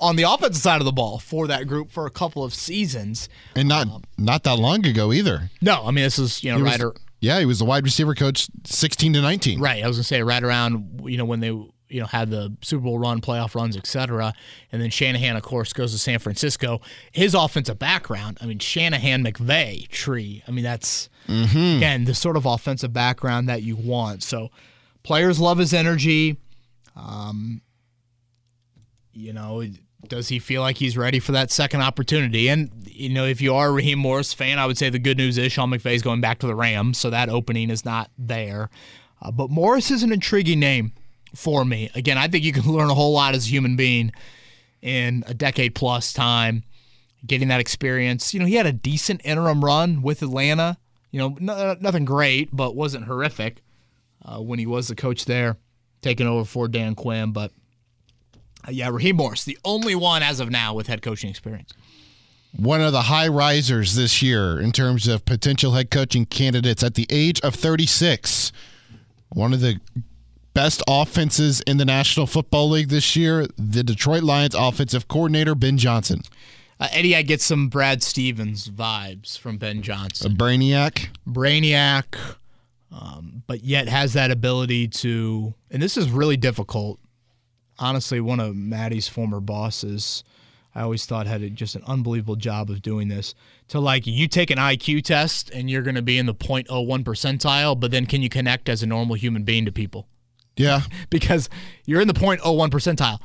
[0.00, 3.28] on the offensive side of the ball for that group for a couple of seasons.
[3.54, 5.50] And not not that long ago either.
[5.60, 7.64] No, I mean this is you know He was- right or, yeah, he was the
[7.64, 9.60] wide receiver coach 16 to 19.
[9.60, 9.82] right.
[9.82, 12.82] I was gonna say right around you know when they you know had the Super
[12.84, 14.32] Bowl run, playoff runs, etc.
[14.70, 16.80] And then Shanahan, of course, goes to San Francisco.
[17.12, 20.42] His offensive background, I mean Shanahan McVay tree.
[20.46, 24.22] I mean that's again the sort of offensive background that you want.
[24.22, 24.50] So
[25.02, 26.36] players love his energy.
[26.96, 27.60] Um,
[29.18, 29.64] you know,
[30.06, 32.48] does he feel like he's ready for that second opportunity?
[32.48, 35.16] And you know, if you are a Raheem Morris fan, I would say the good
[35.16, 38.70] news is Sean McVay's going back to the Rams, so that opening is not there.
[39.20, 40.92] Uh, but Morris is an intriguing name
[41.34, 41.90] for me.
[41.94, 44.12] Again, I think you can learn a whole lot as a human being
[44.80, 46.62] in a decade plus time,
[47.26, 48.32] getting that experience.
[48.32, 50.78] You know, he had a decent interim run with Atlanta.
[51.10, 53.62] You know, no, nothing great, but wasn't horrific
[54.24, 55.56] uh, when he was the coach there,
[56.02, 57.32] taking over for Dan Quinn.
[57.32, 57.50] But
[58.70, 61.72] yeah, Raheem Morris, the only one as of now with head coaching experience.
[62.56, 66.94] One of the high risers this year in terms of potential head coaching candidates at
[66.94, 68.52] the age of 36.
[69.30, 69.80] One of the
[70.54, 75.78] best offenses in the National Football League this year, the Detroit Lions offensive coordinator, Ben
[75.78, 76.22] Johnson.
[76.80, 80.32] Uh, Eddie, I get some Brad Stevens vibes from Ben Johnson.
[80.32, 81.08] A brainiac.
[81.28, 82.16] Brainiac,
[82.90, 86.98] um, but yet has that ability to, and this is really difficult.
[87.78, 90.24] Honestly, one of Maddie's former bosses,
[90.74, 93.34] I always thought had just an unbelievable job of doing this.
[93.68, 97.04] To like, you take an IQ test and you're going to be in the 0.01
[97.04, 100.06] percentile, but then can you connect as a normal human being to people?
[100.56, 100.82] Yeah.
[101.10, 101.48] because
[101.84, 103.20] you're in the 0.01 percentile.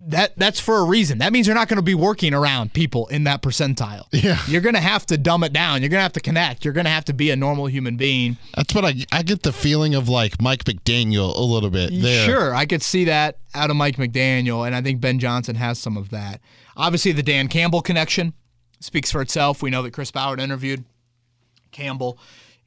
[0.00, 1.18] Th- That that's for a reason.
[1.18, 4.04] That means you're not going to be working around people in that percentile.
[4.12, 4.38] Yeah.
[4.46, 5.80] You're going to have to dumb it down.
[5.82, 6.64] You're going to have to connect.
[6.64, 8.36] You're going to have to be a normal human being.
[8.54, 12.26] That's what I I get the feeling of like Mike McDaniel a little bit there.
[12.26, 15.78] Sure, I could see that out of Mike McDaniel, and I think Ben Johnson has
[15.78, 16.40] some of that.
[16.76, 18.34] Obviously, the Dan Campbell connection
[18.80, 19.62] speaks for itself.
[19.62, 20.84] We know that Chris Ballard interviewed
[21.72, 22.18] Campbell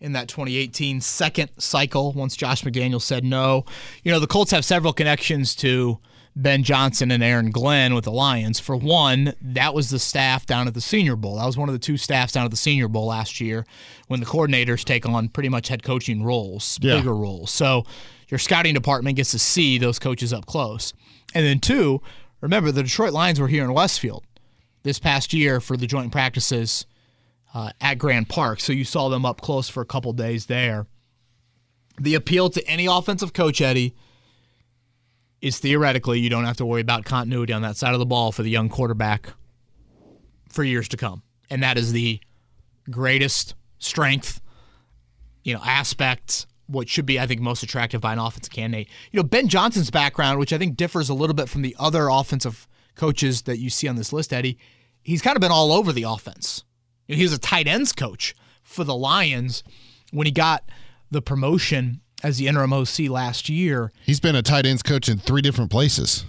[0.02, 3.66] in that 2018 second cycle once Josh McDaniel said no.
[4.04, 6.00] You know, the Colts have several connections to
[6.42, 8.60] Ben Johnson and Aaron Glenn with the Lions.
[8.62, 11.36] For one, that was the staff down at the Senior Bowl.
[11.36, 13.66] That was one of the two staffs down at the Senior Bowl last year
[14.08, 16.96] when the coordinators take on pretty much head coaching roles, Yeah.
[16.96, 17.52] bigger roles.
[17.52, 17.84] So
[18.30, 20.94] your scouting department gets to see those coaches up close.
[21.36, 22.02] And then two,
[22.40, 24.24] remember the Detroit Lions were here in Westfield
[24.84, 26.86] this past year for the joint practices
[27.54, 28.62] uh, at Grand Park.
[28.62, 30.88] So you saw them up close for a couple days there.
[32.00, 33.94] The appeal to any offensive coach, Eddie,
[35.42, 38.32] is theoretically you don't have to worry about continuity on that side of the ball
[38.32, 39.34] for the young quarterback
[40.50, 41.24] for years to come.
[41.50, 42.20] And that is the
[42.90, 44.42] greatest strength,
[45.44, 48.88] you know, aspect, what should be, I think, most attractive by an offensive candidate.
[49.12, 52.10] You know, Ben Johnson's background, which I think differs a little bit from the other
[52.10, 54.60] offensive coaches that you see on this list, Eddie,
[55.02, 56.64] he's kind of been all over the offense.
[57.08, 59.64] You know, he was a tight ends coach for the Lions
[60.12, 60.70] when he got
[61.10, 63.92] the promotion as the interim OC last year.
[64.06, 66.26] He's been a tight ends coach in three different places.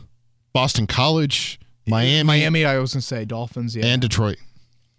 [0.53, 3.87] Boston College, Miami, Miami, I was going to say Dolphins, yeah.
[3.87, 4.38] and Detroit.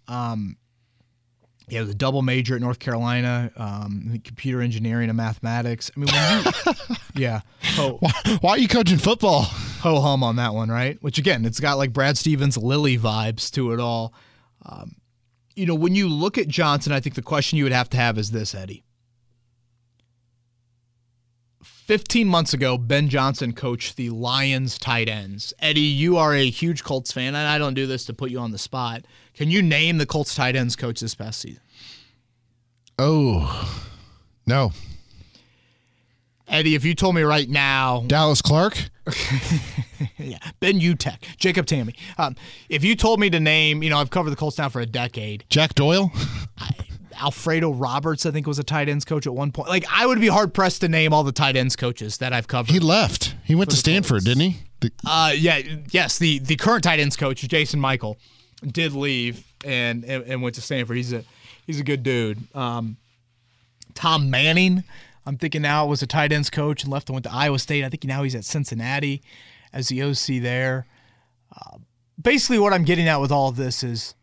[0.08, 0.56] Um,
[1.68, 5.90] He was a double major at North Carolina, um, computer engineering and mathematics.
[5.96, 7.40] I mean, when you, yeah,
[7.76, 7.98] ho,
[8.40, 9.42] Why are you coaching football?
[9.42, 10.96] ho hum on that one, right?
[11.02, 14.12] Which again, it's got like Brad Stevens, Lily vibes to it all.
[14.64, 14.96] Um,
[15.54, 17.96] you know, when you look at Johnson, I think the question you would have to
[17.96, 18.84] have is this, Eddie.
[21.86, 25.52] 15 months ago, Ben Johnson coached the Lions tight ends.
[25.58, 28.38] Eddie, you are a huge Colts fan, and I don't do this to put you
[28.38, 29.04] on the spot.
[29.34, 31.60] Can you name the Colts tight ends coach this past season?
[32.98, 33.84] Oh,
[34.46, 34.72] no.
[36.46, 38.76] Eddie, if you told me right now, Dallas Clark?
[40.18, 41.96] yeah, Ben Utecht, Jacob Tamme.
[42.16, 42.36] Um,
[42.68, 44.86] if you told me to name, you know, I've covered the Colts now for a
[44.86, 45.44] decade.
[45.48, 46.12] Jack Doyle?
[47.22, 49.68] Alfredo Roberts, I think, was a tight ends coach at one point.
[49.68, 52.48] Like, I would be hard pressed to name all the tight ends coaches that I've
[52.48, 52.72] covered.
[52.72, 53.34] He left.
[53.44, 54.56] He went to Stanford, didn't he?
[54.80, 56.18] The- Uh, yeah, yes.
[56.18, 58.16] The the current tight ends coach, Jason Michael,
[58.66, 60.96] did leave and and, and went to Stanford.
[60.96, 61.22] He's a
[61.66, 62.38] he's a good dude.
[62.56, 62.96] Um,
[63.94, 64.82] Tom Manning,
[65.24, 67.84] I'm thinking now was a tight ends coach and left and went to Iowa State.
[67.84, 69.22] I think now he's at Cincinnati
[69.72, 70.86] as the OC there.
[71.54, 71.78] Uh,
[72.20, 74.14] basically, what I'm getting at with all of this is.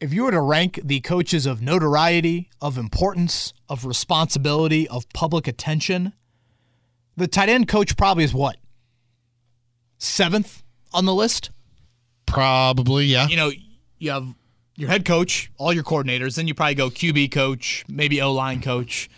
[0.00, 5.48] If you were to rank the coaches of notoriety, of importance, of responsibility, of public
[5.48, 6.12] attention,
[7.16, 8.56] the tight end coach probably is what?
[9.98, 11.50] Seventh on the list?
[12.28, 13.26] probably, yeah.
[13.28, 13.50] you know,
[13.98, 14.34] you have
[14.76, 18.60] your head coach, all your coordinators, then you probably go QB coach, maybe O line
[18.60, 19.10] coach,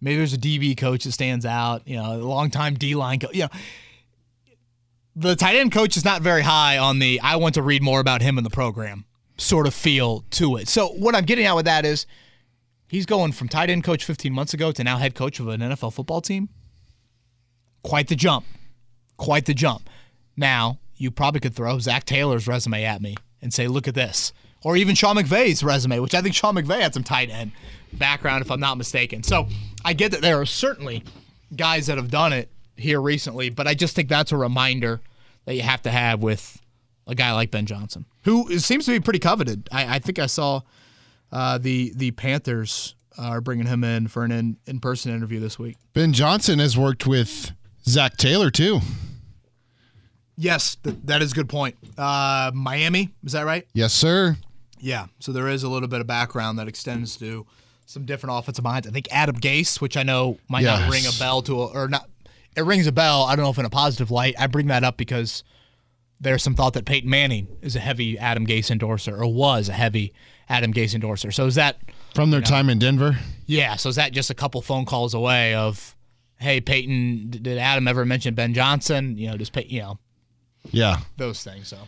[0.00, 3.18] maybe there's a DB coach that stands out, you know, a long time D line
[3.18, 3.48] coach, you know.
[5.16, 8.00] the tight end coach is not very high on the I want to read more
[8.00, 9.04] about him in the program
[9.38, 10.68] sort of feel to it.
[10.68, 12.06] So what I'm getting at with that is
[12.88, 15.60] he's going from tight end coach 15 months ago to now head coach of an
[15.60, 16.48] NFL football team.
[17.82, 18.44] Quite the jump.
[19.16, 19.88] Quite the jump.
[20.36, 24.32] Now, you probably could throw Zac Taylor's resume at me and say, look at this.
[24.64, 27.52] Or even Sean McVay's resume, which I think Sean McVay had some tight end
[27.92, 29.22] background, if I'm not mistaken.
[29.22, 29.46] So
[29.84, 31.04] I get that there are certainly
[31.54, 35.00] guys that have done it here recently, but I just think that's a reminder
[35.44, 36.60] that you have to have with
[37.08, 39.68] a guy like Ben Johnson, who seems to be pretty coveted.
[39.72, 40.60] I, I think I saw
[41.32, 45.58] uh, the the Panthers are bringing him in for an in, in person interview this
[45.58, 45.76] week.
[45.94, 47.50] Ben Johnson has worked with
[47.86, 48.80] Zac Taylor too.
[50.36, 51.76] Yes, th- that is a good point.
[51.96, 53.66] Uh, Miami, is that right?
[53.72, 54.36] Yes, sir.
[54.78, 55.06] Yeah.
[55.18, 57.44] So there is a little bit of background that extends to
[57.86, 58.86] some different offensive minds.
[58.86, 61.88] I think Adam Gase, which I know might not ring a bell to a, or
[61.88, 62.08] not.
[62.56, 63.24] It rings a bell.
[63.24, 64.34] I don't know if in a positive light.
[64.38, 65.42] I bring that up because
[66.20, 69.72] there's some thought that Peyton Manning is a heavy Adam Gase endorser or was a
[69.72, 70.12] heavy
[70.48, 71.30] Adam Gase endorser.
[71.30, 71.78] So is that
[72.14, 73.18] From their time in Denver.
[73.46, 73.76] yeah?
[73.76, 75.94] So is that just a couple phone calls away of,
[76.40, 79.16] hey Peyton, did Adam ever mention Ben Johnson?
[79.16, 79.98] You know, just Peyton, you know
[80.72, 81.00] Yeah.
[81.16, 81.68] those things.
[81.68, 81.78] So,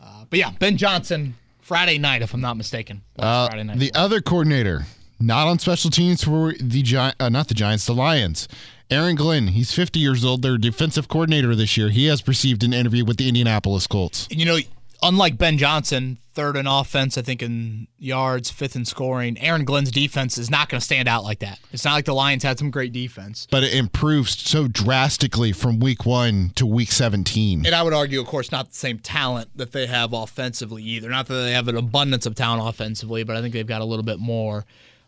[0.00, 3.02] uh, but yeah, Ben Johnson Friday night, if I'm not mistaken.
[3.18, 3.78] Uh, Friday night.
[3.78, 4.86] the other coordinator,
[5.20, 8.48] not on special teams for the Gi- uh, not the Giants, the Lions.
[8.90, 10.42] Aaron Glenn, he's 50 years old.
[10.42, 11.88] Their defensive coordinator this year.
[11.88, 14.28] He has received an interview with the Indianapolis Colts.
[14.30, 14.58] you know,
[15.02, 19.90] unlike Ben Johnson, third in offense, I think in yards, fifth in scoring, Aaron Glenn's
[19.90, 21.58] defense is not going to stand out like that.
[21.72, 23.46] It's not like the Lions had some great defense.
[23.50, 27.64] But it improves so drastically from week one to week 17.
[27.64, 31.08] And I would argue, of course, not the same talent that they have offensively either.
[31.08, 33.86] Not that they have an abundance of talent offensively, but I think they've got a
[33.86, 34.64] little bit more.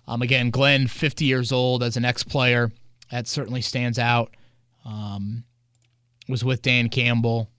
[0.09, 2.71] Um, again, Glenn, 50 years old as an ex player,
[3.11, 4.35] that certainly stands out.
[4.85, 5.45] Um,
[6.29, 7.51] was with Dan Campbell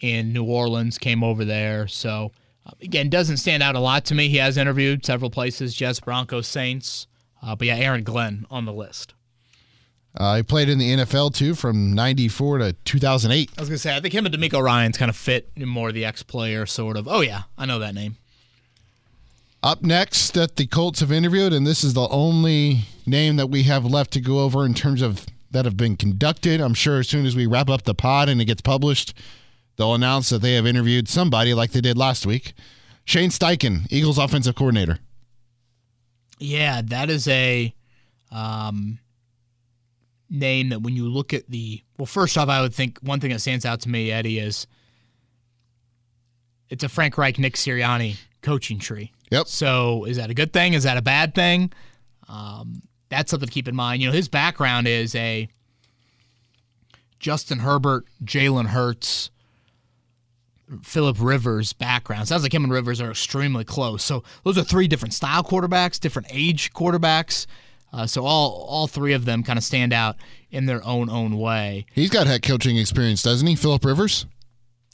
[0.00, 1.88] in New Orleans, came over there.
[1.88, 2.32] So,
[2.66, 4.28] uh, again, doesn't stand out a lot to me.
[4.28, 7.06] He has interviewed several places Jets, Broncos, Saints.
[7.42, 9.14] Uh, but yeah, Aaron Glenn on the list.
[10.16, 13.50] Uh, he played in the NFL too from 94 to 2008.
[13.56, 15.68] I was going to say, I think him and DeMeco Ryans kind of fit in
[15.68, 17.06] more the ex player sort of.
[17.06, 18.16] Oh, yeah, I know that name.
[19.62, 23.64] Up next that the Colts have interviewed, and this is the only name that we
[23.64, 26.60] have left to go over in terms of that have been conducted.
[26.60, 29.14] I'm sure as soon as we wrap up the pod and it gets published,
[29.76, 32.52] they'll announce that they have interviewed somebody like they did last week.
[33.04, 34.98] Shane Steichen, Eagles offensive coordinator.
[36.38, 37.74] Yeah, that is a
[38.30, 38.98] um,
[40.30, 43.30] name that when you look at the well, first off, I would think one thing
[43.30, 44.66] that stands out to me, Eddie, is
[46.68, 49.12] it's a Frank Reich, Nick Sirianni coaching tree.
[49.30, 49.48] Yep.
[49.48, 50.74] So is that a good thing?
[50.74, 51.72] Is that a bad thing?
[52.28, 54.02] Um, that's something to keep in mind.
[54.02, 55.48] You know, his background is a
[57.18, 59.30] Justin Herbert, Jalen Hurts,
[60.82, 62.28] Philip Rivers background.
[62.28, 64.04] Sounds like him and Rivers are extremely close.
[64.04, 67.46] So those are three different style quarterbacks, different age quarterbacks.
[67.90, 70.16] Uh, so all all three of them kind of stand out
[70.50, 71.86] in their own own way.
[71.92, 73.54] He's got head coaching experience, doesn't he?
[73.56, 74.26] Philip Rivers?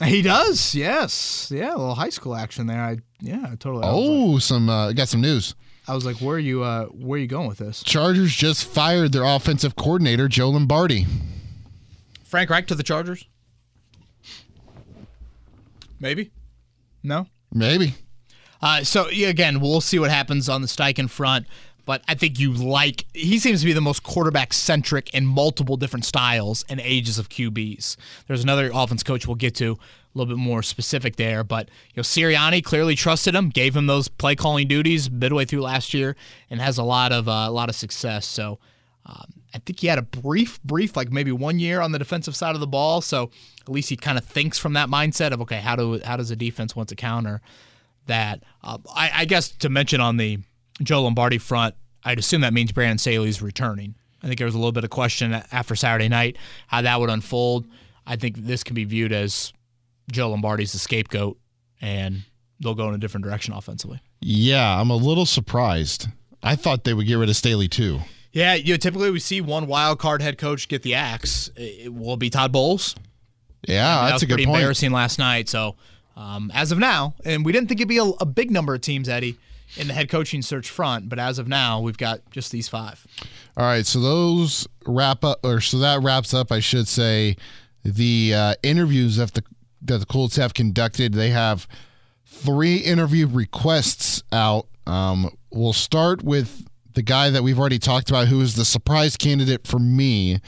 [0.04, 2.80] He does, yes, yeah, a little high school action there.
[2.80, 3.84] I yeah, totally.
[3.84, 5.54] I was like, Oh, some uh, got some news.
[5.86, 6.62] I was like, where are you?
[6.62, 7.82] Uh, where are you going with this?
[7.82, 11.06] Chargers just fired their offensive coordinator, Joe Lombardi.
[12.24, 13.26] Frank Reich to the Chargers?
[16.00, 16.30] Maybe.
[17.02, 17.26] No.
[17.52, 17.94] Maybe.
[18.60, 21.46] Uh, so yeah, again, we'll see what happens on the Steichen front.
[21.86, 25.76] But I think you like he seems to be the most quarterback centric in multiple
[25.76, 27.96] different styles and ages of QBs.
[28.26, 29.78] There's another offense coach we'll get to
[30.14, 33.86] a little bit more specific there, but you know Sirianni clearly trusted him, gave him
[33.86, 36.16] those play calling duties midway through last year,
[36.50, 38.26] and has a lot of uh, a lot of success.
[38.26, 38.58] So
[39.06, 42.36] um, I think he had a brief, brief, like maybe one year on the defensive
[42.36, 43.00] side of the ball.
[43.00, 46.16] So at least he kind of thinks from that mindset of okay, how do how
[46.16, 47.40] does the defense want to counter
[48.06, 48.42] that?
[48.62, 50.38] Uh, I, I guess to mention on the
[50.82, 51.74] Joe Lombardi front,
[52.04, 53.94] I'd assume that means Brandon Staley's returning.
[54.22, 57.10] I think there was a little bit of question after Saturday night how that would
[57.10, 57.66] unfold.
[58.06, 59.52] I think this can be viewed as
[60.10, 61.38] Joe Lombardi's the scapegoat,
[61.80, 62.22] and
[62.60, 64.00] they'll go in a different direction offensively.
[64.20, 66.08] Yeah, I'm a little surprised.
[66.42, 68.00] I thought they would get rid of Staley too.
[68.32, 71.50] Yeah, you know, typically we see one wild card head coach get the axe.
[71.56, 72.96] It will be Todd Bowles.
[73.66, 74.56] Yeah, that that's was a good pretty point.
[74.58, 75.48] embarrassing last night.
[75.48, 75.76] So
[76.16, 78.80] um, as of now, and we didn't think it'd be a, a big number of
[78.80, 79.36] teams, Eddie,
[79.76, 83.06] in the head coaching search front, but as of now, we've got just these five.
[83.56, 87.36] All right, so those wrap up, or so that wraps up, I should say,
[87.84, 89.42] the uh, interviews that the
[89.84, 91.14] that the Colts have conducted.
[91.14, 91.66] They have
[92.26, 94.66] three interview requests out.
[94.86, 99.16] Um, we'll start with the guy that we've already talked about, who is the surprise
[99.16, 100.40] candidate for me,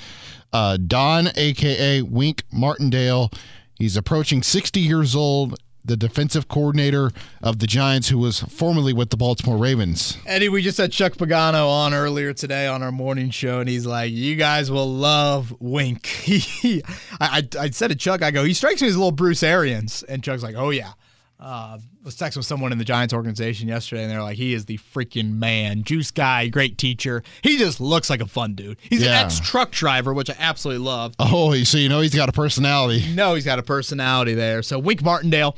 [0.53, 3.31] uh, Don, aka Wink Martindale.
[3.79, 7.13] He's approaching 60 years old, the defensive coordinator
[7.43, 10.19] of the Giants, who was formerly with the Baltimore Ravens.
[10.27, 13.87] Eddie, we just had Chuck Pagano on earlier today on our morning show, and he's
[13.87, 16.07] like, "You guys will love Wink."
[16.57, 16.83] He,
[17.21, 19.43] I, I, I said to Chuck, I go, "He strikes me as a little Bruce
[19.43, 20.93] Arians," and Chuck's like, "Oh yeah."
[21.39, 24.55] Uh, I was texting with someone in the Giants organization yesterday, and they're like, "He
[24.55, 27.23] is the freaking man, juice guy, great teacher.
[27.43, 28.79] He just looks like a fun dude.
[28.81, 29.21] He's Yeah.
[29.21, 31.15] an ex truck driver, which I absolutely love.
[31.19, 33.05] Oh, so you know he's got a personality.
[33.15, 34.63] No, he's got a personality there.
[34.63, 35.57] So Wink Martindale,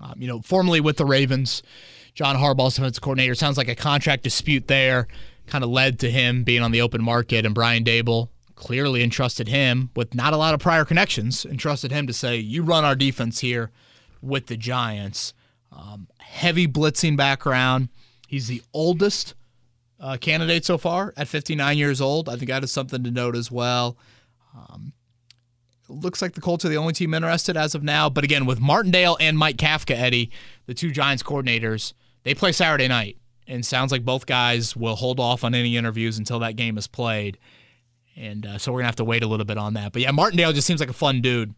[0.00, 1.62] um, you know, formerly with the Ravens,
[2.14, 3.34] John Harbaugh's defensive coordinator.
[3.34, 5.08] Sounds like a contract dispute there
[5.46, 9.48] kind of led to him being on the open market, and Brian Daboll clearly entrusted
[9.48, 12.96] him with not a lot of prior connections, entrusted him to say, "You run our
[12.96, 13.70] defense here
[14.22, 15.34] with the Giants."
[15.70, 17.88] Um, heavy blitzing background.
[18.26, 19.34] He's the oldest
[20.00, 22.28] uh, candidate so far at 59 years old.
[22.28, 23.96] I think that is something to note as well
[25.88, 28.08] looks like the Colts are the only team interested as of now.
[28.08, 30.30] But again, with Martindale and Mike Kafka, Eddie,
[30.66, 31.92] the two Giants coordinators,
[32.24, 33.16] they play Saturday night.
[33.46, 36.86] And sounds like both guys will hold off on any interviews until that game is
[36.86, 37.38] played.
[38.14, 39.92] And uh, so we're gonna have to wait a little bit on that.
[39.92, 41.54] But yeah, Martindale just seems like a fun dude,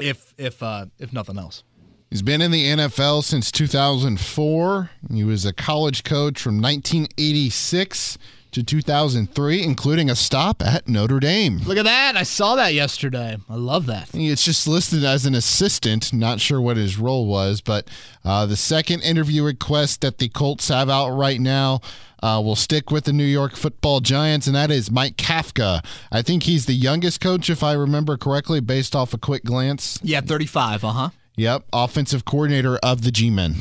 [0.00, 1.64] if if uh, if nothing else.
[2.10, 4.90] He's been in the NFL since 2004.
[5.12, 8.18] He was a college coach from 1986
[8.52, 11.58] to 2003, including a stop at Notre Dame.
[11.66, 12.16] Look at that!
[12.16, 13.36] I saw that yesterday.
[13.48, 14.10] I love that.
[14.14, 16.12] It's just listed as an assistant.
[16.12, 17.88] Not sure what his role was, but
[18.24, 21.80] uh, the second interview request that the Colts have out right now
[22.24, 25.84] uh, will stick with the New York Football Giants, and that is Mike Kafka.
[26.10, 30.00] I think he's the youngest coach, if I remember correctly, based off a quick glance.
[30.02, 30.84] Yeah, 35.
[30.84, 31.08] Uh huh.
[31.36, 33.56] Yep, offensive coordinator of the G-Men.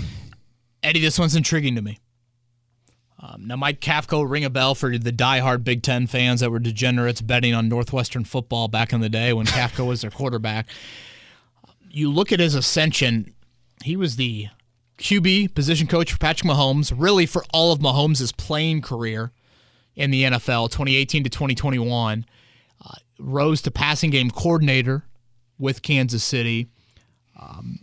[0.82, 2.00] Eddie, this one's intriguing to me.
[3.20, 6.60] Um, now, Mike Kafka ring a bell for the diehard Big Ten fans that were
[6.60, 10.68] degenerates betting on Northwestern football back in the day when Kafka was their quarterback.
[11.90, 13.34] You look at his ascension,
[13.84, 14.48] he was the
[14.98, 19.32] QB position coach for Patrick Mahomes, really for all of Mahomes' playing career
[19.96, 22.26] in the NFL, 2018 to 2021.
[22.86, 25.04] Uh, rose to passing game coordinator
[25.58, 26.68] with Kansas City.
[27.40, 27.80] Um,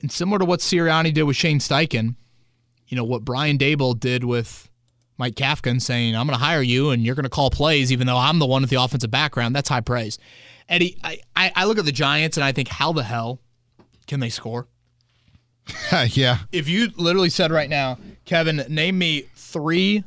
[0.00, 2.14] and similar to what Sirianni did with Shane Steichen,
[2.88, 4.70] you know, what Brian Daboll did with
[5.18, 8.06] Mike Kafka saying, I'm going to hire you and you're going to call plays, even
[8.06, 9.54] though I'm the one with the offensive background.
[9.54, 10.18] That's high praise.
[10.68, 13.40] Eddie, I, I, I look at the Giants and I think, how the hell
[14.06, 14.66] can they score?
[16.10, 16.38] yeah.
[16.52, 20.04] If you literally said right now, Kevin, name me three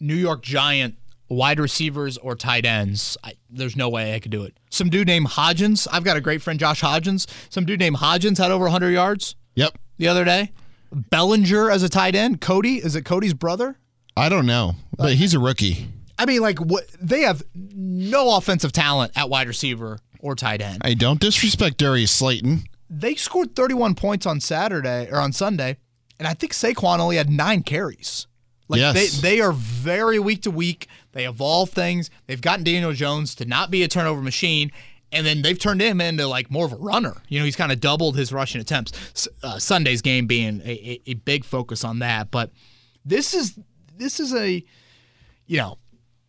[0.00, 0.96] New York Giant
[1.28, 4.56] wide receivers or tight ends, I, there's no way I could do it.
[4.70, 5.86] Some dude named Hodgins.
[5.90, 7.26] I've got a great friend, Josh Hodgins.
[7.50, 9.76] Some dude named Hodgins had over 100 yards Yep.
[9.98, 10.52] the other day.
[10.92, 12.40] Bellinger as a tight end.
[12.40, 13.76] Cody, is it Cody's brother?
[14.16, 15.88] I don't know, but he's a rookie.
[16.18, 20.78] I mean, like what they have no offensive talent at wide receiver or tight end.
[20.80, 22.64] I don't disrespect Darius Slayton.
[22.90, 25.76] They scored 31 points on Saturday or on Sunday,
[26.18, 28.26] and I think Saquon only had nine carries.
[28.68, 29.20] Like Yes.
[29.20, 30.88] they they are very week to week.
[31.12, 32.10] They evolve things.
[32.26, 34.70] They've gotten Daniel Jones to not be a turnover machine,
[35.10, 37.16] and then they've turned him into like more of a runner.
[37.28, 39.26] You know, he's kind of doubled his rushing attempts.
[39.42, 42.50] Uh, Sunday's game being a, a, a big focus on that, but
[43.04, 43.58] this is
[43.96, 44.62] this is a
[45.46, 45.78] you know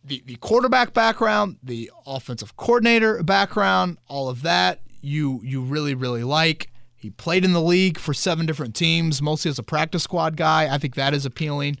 [0.02, 6.24] the, the quarterback background, the offensive coordinator background, all of that you you really really
[6.24, 6.70] like.
[6.96, 10.72] He played in the league for seven different teams, mostly as a practice squad guy.
[10.72, 11.78] I think that is appealing.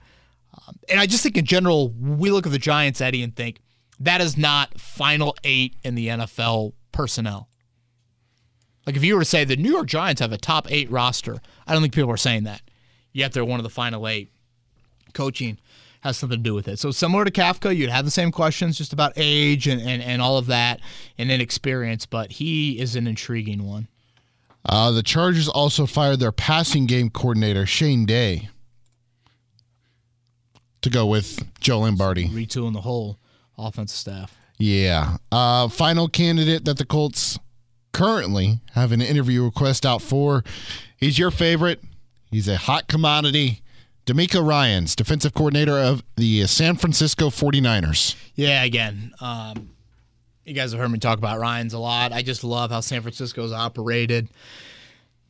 [0.66, 3.60] Um, and I just think in general, we look at the Giants, Eddie, and think
[4.00, 7.48] that is not final eight in the NFL personnel.
[8.86, 11.40] Like if you were to say the New York Giants have a top eight roster,
[11.66, 12.62] I don't think people are saying that.
[13.12, 14.32] Yet they're one of the final eight.
[15.12, 15.58] Coaching
[16.00, 16.78] has something to do with it.
[16.78, 20.22] So similar to Kafka, you'd have the same questions just about age and, and, and
[20.22, 20.80] all of that
[21.18, 23.88] and inexperience, but he is an intriguing one.
[24.64, 28.48] Uh, the Chargers also fired their passing game coordinator, Shane Day,
[30.82, 32.28] to go with Joe Lombardi.
[32.28, 33.18] Retooling the whole
[33.58, 34.36] offensive staff.
[34.58, 35.16] Yeah.
[35.32, 37.38] Uh, final candidate that the Colts
[37.92, 40.44] currently have an interview request out for.
[40.96, 41.82] He's your favorite.
[42.30, 43.62] He's a hot commodity.
[44.10, 48.16] DeMeco Ryans, defensive coordinator of the San Francisco 49ers.
[48.34, 49.70] Yeah, again, um,
[50.44, 52.12] you guys have heard me talk about Ryans a lot.
[52.12, 54.26] I just love how San Francisco's operated.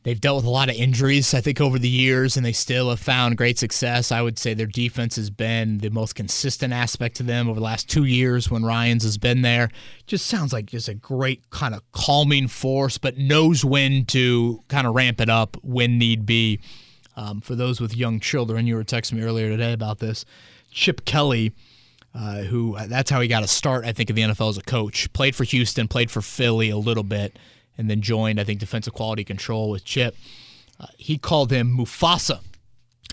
[0.01, 2.89] They've dealt with a lot of injuries, I think, over the years, and they still
[2.89, 4.11] have found great success.
[4.11, 7.63] I would say their defense has been the most consistent aspect to them over the
[7.63, 9.69] last two years when Ryans has been there.
[10.07, 14.87] Just sounds like just a great kind of calming force, but knows when to kind
[14.87, 16.59] of ramp it up when need be.
[17.15, 20.25] Um, for those with young children, you were texting me earlier today about this.
[20.71, 21.51] Chip Kelly,
[22.15, 24.61] uh, who that's how he got a start, I think, in the NFL as a
[24.61, 25.11] coach.
[25.13, 27.37] Played for Houston, played for Philly a little bit,
[27.77, 30.15] and then joined, I think, defensive quality control with Chip.
[30.79, 32.39] Uh, he called him Mufasa.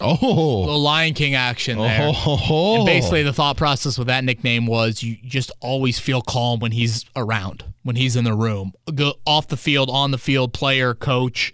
[0.01, 2.13] Oh, the Lion King action there.
[2.15, 6.61] Oh, And basically, the thought process with that nickname was you just always feel calm
[6.61, 10.53] when he's around, when he's in the room, go off the field, on the field,
[10.53, 11.53] player, coach.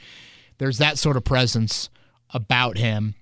[0.59, 1.89] There's that sort of presence
[2.35, 3.15] about him.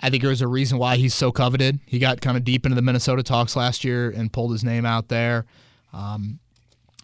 [0.00, 1.80] I think there's a reason why he's so coveted.
[1.86, 4.84] He got kind of deep into the Minnesota talks last year and pulled his name
[4.84, 5.46] out there.
[5.92, 6.38] Um,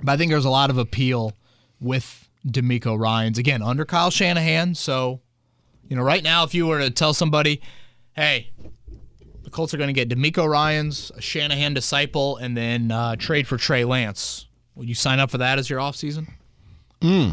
[0.02, 1.32] but I think there's a lot of appeal
[1.80, 4.74] with DeMeco Ryans again under Kyle Shanahan.
[4.74, 5.20] So,
[5.88, 7.60] you know, right now, if you were to tell somebody,
[8.14, 8.50] "Hey,
[9.42, 13.46] the Colts are going to get DeMeco Ryans, a Shanahan disciple, and then uh, trade
[13.46, 16.28] for Trey Lance," would you sign up for that as your offseason?
[17.00, 17.30] Hmm.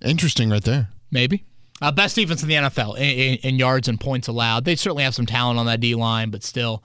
[0.00, 0.88] Interesting right there.
[1.10, 1.44] Maybe.
[1.82, 4.64] Uh, best defense in the NFL in, in, in yards and points allowed.
[4.64, 6.82] They certainly have some talent on that D line, but still,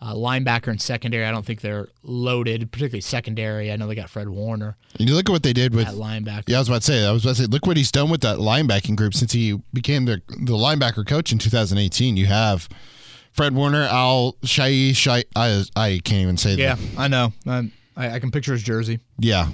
[0.00, 3.72] uh, linebacker and secondary, I don't think they're loaded, particularly secondary.
[3.72, 5.94] I know they got Fred Warner And you look at what they did with at
[5.94, 6.44] linebacker.
[6.46, 7.04] Yeah, I was about to say.
[7.06, 7.46] I was about to say.
[7.46, 11.32] Look what he's done with that linebacking group since he became the the linebacker coach
[11.32, 12.16] in 2018.
[12.16, 12.68] You have
[13.32, 14.94] Fred Warner, Al-Shaair.
[14.94, 16.98] Shai I I can't even say Yeah, that.
[16.98, 17.32] I know.
[17.46, 19.00] I I can picture his jersey.
[19.18, 19.48] Yeah,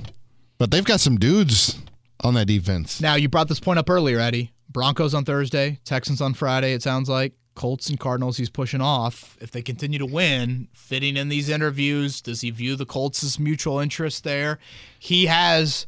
[0.58, 1.78] but they've got some dudes
[2.20, 3.00] on that defense.
[3.00, 4.52] Now, you brought this point up earlier, Eddie.
[4.75, 7.33] Broncos on Thursday, Texans on Friday, it sounds like.
[7.55, 9.39] Colts and Cardinals he's pushing off.
[9.41, 13.39] If they continue to win, fitting in these interviews, does he view the Colts as
[13.39, 14.59] mutual interest there?
[14.99, 15.87] He has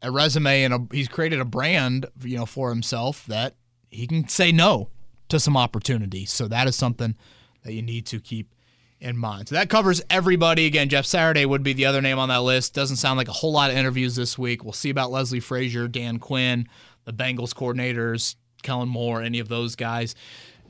[0.00, 3.56] a resume and a, he's created a brand, you know, for himself that
[3.90, 4.88] he can say no
[5.28, 6.32] to some opportunities.
[6.32, 7.16] So that is something
[7.62, 8.54] that you need to keep
[8.98, 9.48] in mind.
[9.48, 10.66] So that covers everybody.
[10.66, 12.74] Again, Jeff Saturday would be the other name on that list.
[12.74, 14.64] Doesn't sound like a whole lot of interviews this week.
[14.64, 16.68] We'll see about Leslie Frazier, Dan Quinn,
[17.10, 20.14] the Bengals coordinators, Kellen Moore, any of those guys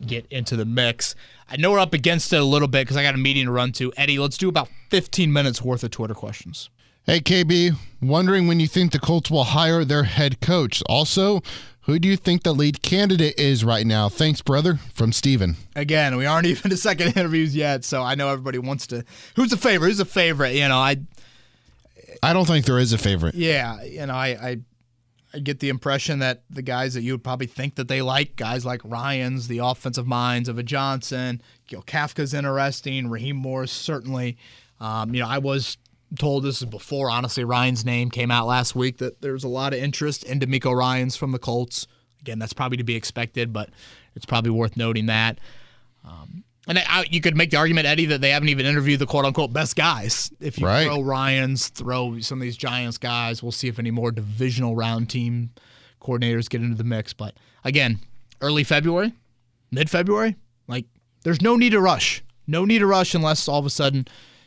[0.07, 1.15] get into the mix.
[1.49, 3.51] I know we're up against it a little bit because I got a meeting to
[3.51, 3.93] run to.
[3.97, 6.71] Eddie, let's do about 15 minutes worth of Twitter questions.
[7.05, 10.83] Hey KB, wondering when you think the Colts will hire their head coach.
[10.87, 11.43] Also,
[11.83, 14.09] who do you think the lead candidate is right now?
[14.09, 14.79] Thanks, brother.
[14.95, 15.57] From Steven.
[15.75, 19.05] Again, we aren't even to second interviews yet, so I know everybody wants to.
[19.35, 19.89] Who's a favorite?
[19.89, 20.55] Who's a favorite?
[20.55, 20.99] You know, I
[22.23, 23.35] I don't think there is a favorite.
[23.35, 24.57] Yeah, you know, I, I
[25.33, 28.37] I get the impression that the guys that you would probably think that they like,
[28.37, 34.37] guys like Ryans, the offensive minds of a Johnson, Gil Kafka's interesting, Raheem Morris certainly.
[34.81, 35.77] Um, you know, I was
[36.19, 39.73] told this is before honestly Ryan's name came out last week that there's a lot
[39.73, 41.87] of interest in DeMeco Ryan's from the Colts.
[42.21, 43.71] Again, that's probably to be expected, but
[44.17, 45.39] it's probably worth noting that.
[46.05, 46.40] Um,
[46.71, 49.25] and I, you could make the argument, Eddie, that they haven't even interviewed the quote
[49.25, 50.31] unquote best guys.
[50.41, 50.85] If you Right.
[50.87, 55.11] throw Ryans, throw some of these Giants guys, we'll see if any more divisional round
[55.11, 55.51] team
[56.01, 57.13] coordinators get into the mix.
[57.13, 57.99] But again,
[58.41, 59.13] early February,
[59.71, 60.37] mid February,
[60.69, 60.85] like
[61.25, 62.23] there's no need to rush.
[62.47, 64.07] No need to rush unless all of a sudden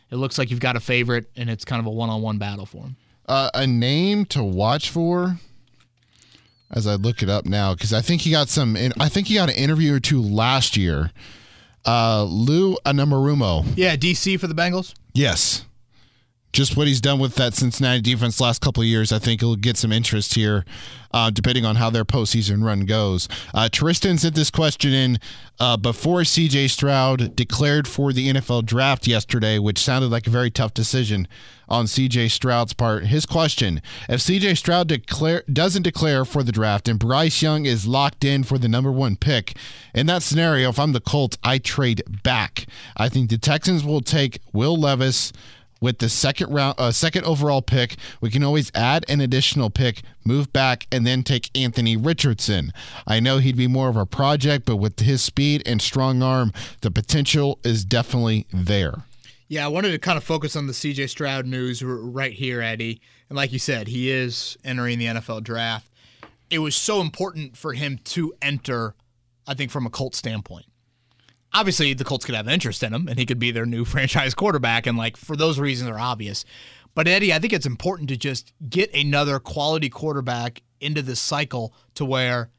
[0.10, 2.38] it looks like you've got a favorite and it's kind of a one on one
[2.38, 2.96] battle for him.
[3.28, 5.38] Uh, a name to watch for
[6.72, 8.76] as I look it up now because I think he got some.
[9.00, 11.12] I think he got an interview or two last year.
[11.86, 13.66] Uh, Lou Anarumo.
[13.76, 14.94] Yeah, DC for the Bengals.
[15.14, 15.66] Yes.
[16.54, 19.56] Just what he's done with that Cincinnati defense last couple of years, I think he'll
[19.56, 20.64] get some interest here,
[21.12, 23.28] uh, depending on how their postseason run goes.
[23.56, 25.18] Uh, Tristan sent this question in
[25.60, 30.52] uh, before CJ Stroud declared for the NFL draft yesterday, which sounded like a very
[30.52, 31.28] tough decision
[31.68, 33.06] on CJ Stroud's part.
[33.06, 37.88] His question If CJ Stroud declare, doesn't declare for the draft and Bryce Young is
[37.88, 39.58] locked in for the number one pick,
[39.96, 42.68] in that scenario, if I'm the Colts, I trade back.
[42.96, 45.34] I think the Texans will take Will Levis
[45.84, 47.98] with the second round, uh, second overall pick.
[48.22, 52.72] We can always add an additional pick, move back, and then take Anthony Richardson.
[53.06, 56.54] I know he'd be more of a project, but with his speed and strong arm,
[56.80, 59.04] the potential is definitely there.
[59.50, 63.02] Yeah, I wanted to kind of focus on the CJ Stroud news right here, Eddie.
[63.28, 65.90] And like you said, he is entering the NFL draft.
[66.50, 68.96] It was so important for him to enter,
[69.46, 70.66] I think, from a Colt standpoint.
[71.54, 73.86] Obviously, the Colts could have an interest in him and he could be their new
[73.94, 74.88] franchise quarterback.
[74.88, 76.46] And, like, for those reasons are obvious.
[76.96, 81.74] But, Eddie, I think it's important to just get another quality quarterback into this cycle
[81.96, 82.50] to where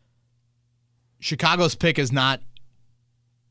[1.21, 2.41] Chicago's pick is not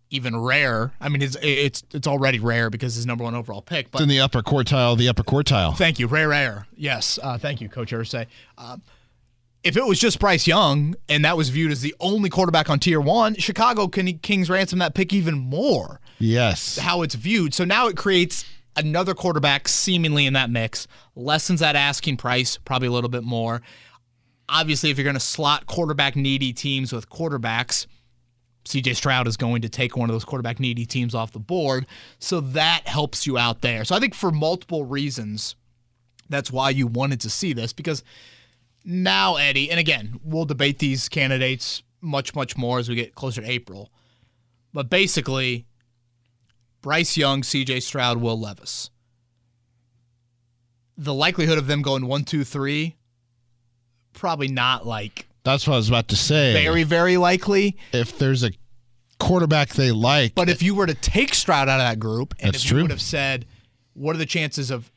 [0.10, 0.94] even rare.
[1.02, 3.90] I mean, it's it's it's already rare because his number one overall pick.
[3.92, 5.76] But It's in the upper quartile, the upper quartile.
[5.76, 6.68] thank you, rare, rare.
[6.76, 8.28] Yes, uh, thank you, Coach Irsay.
[8.58, 8.82] Um,
[9.64, 12.80] if it was just Bryce Young and that was viewed as the only quarterback on
[12.80, 16.02] tier one, Chicago can Kings ransom that pick even more.
[16.20, 16.78] Yes.
[16.78, 17.54] How it's viewed.
[17.54, 18.46] So now it creates
[18.76, 20.88] another quarterback seemingly in that mix.
[21.16, 23.62] Lessens that asking price probably a little bit more.
[24.50, 27.88] Obviously, if you're going to slot quarterback needy teams with quarterbacks,
[28.66, 31.86] CJ Stroud is going to take one of those quarterback needy teams off the board.
[32.20, 33.86] So that helps you out there.
[33.86, 35.56] So I think for multiple reasons,
[36.30, 38.04] That's why you wanted to see this because
[38.84, 43.42] now, Eddie, and again, we'll debate these candidates much, much more as we get closer
[43.42, 43.90] to April.
[44.74, 45.66] But basically,
[46.82, 48.90] Bryce Young, CJ Stroud, Will Levis.
[50.98, 52.96] The likelihood of them going one, two, three,
[54.14, 56.54] probably not like That's what I was about to say.
[56.54, 57.78] very, very likely.
[57.94, 58.52] if there's a
[59.20, 62.54] quarterback they like, But if you were to take Stroud out of that group, and
[62.54, 62.78] That's if true.
[62.80, 63.46] you would have said,
[63.94, 64.92] what are the chances of,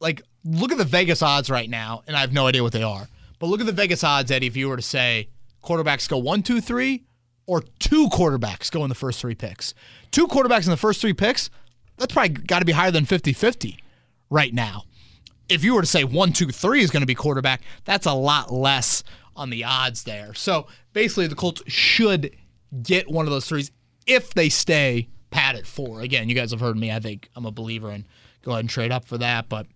[0.00, 2.82] like, look at the Vegas odds right now, and I have no idea what they
[2.82, 3.06] are,
[3.38, 5.28] but look at the Vegas odds, Eddie, if you were to say
[5.62, 7.04] quarterbacks go one, two, three,
[7.46, 9.74] or two quarterbacks go in the first three picks.
[10.10, 11.50] Two quarterbacks in the first three picks,
[11.96, 13.78] that's probably got to be higher than 50 50
[14.30, 14.84] right now.
[15.48, 18.12] If you were to say one, two, three is going to be quarterback, that's a
[18.12, 19.02] lot less
[19.34, 20.34] on the odds there.
[20.34, 22.36] So basically, the Colts should
[22.82, 23.70] get one of those threes
[24.06, 26.00] if they stay pat at four.
[26.00, 26.92] Again, you guys have heard me.
[26.92, 28.04] I think I'm a believer in
[28.42, 29.48] go ahead and trade up for that.
[29.48, 29.66] But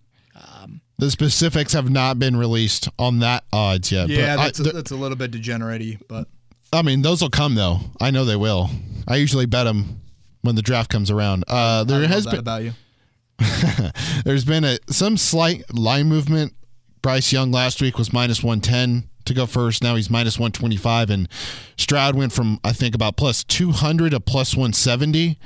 [0.97, 4.09] the specifics have not been released on that odds yet.
[4.09, 6.27] but I, th- that's a little bit degenerate but
[6.73, 7.79] I mean, those will come though.
[8.01, 8.69] I know they will.
[9.07, 10.01] I usually bet them
[10.41, 11.43] when the draft comes around.
[11.47, 12.73] Uh, there has been about you.
[14.25, 16.53] there's been a some slight line movement.
[17.01, 19.83] Bryce Young last week was minus 110 to go first.
[19.83, 21.29] Now he's minus 125, and
[21.77, 25.37] Stroud went from I think about plus 200 to plus 170.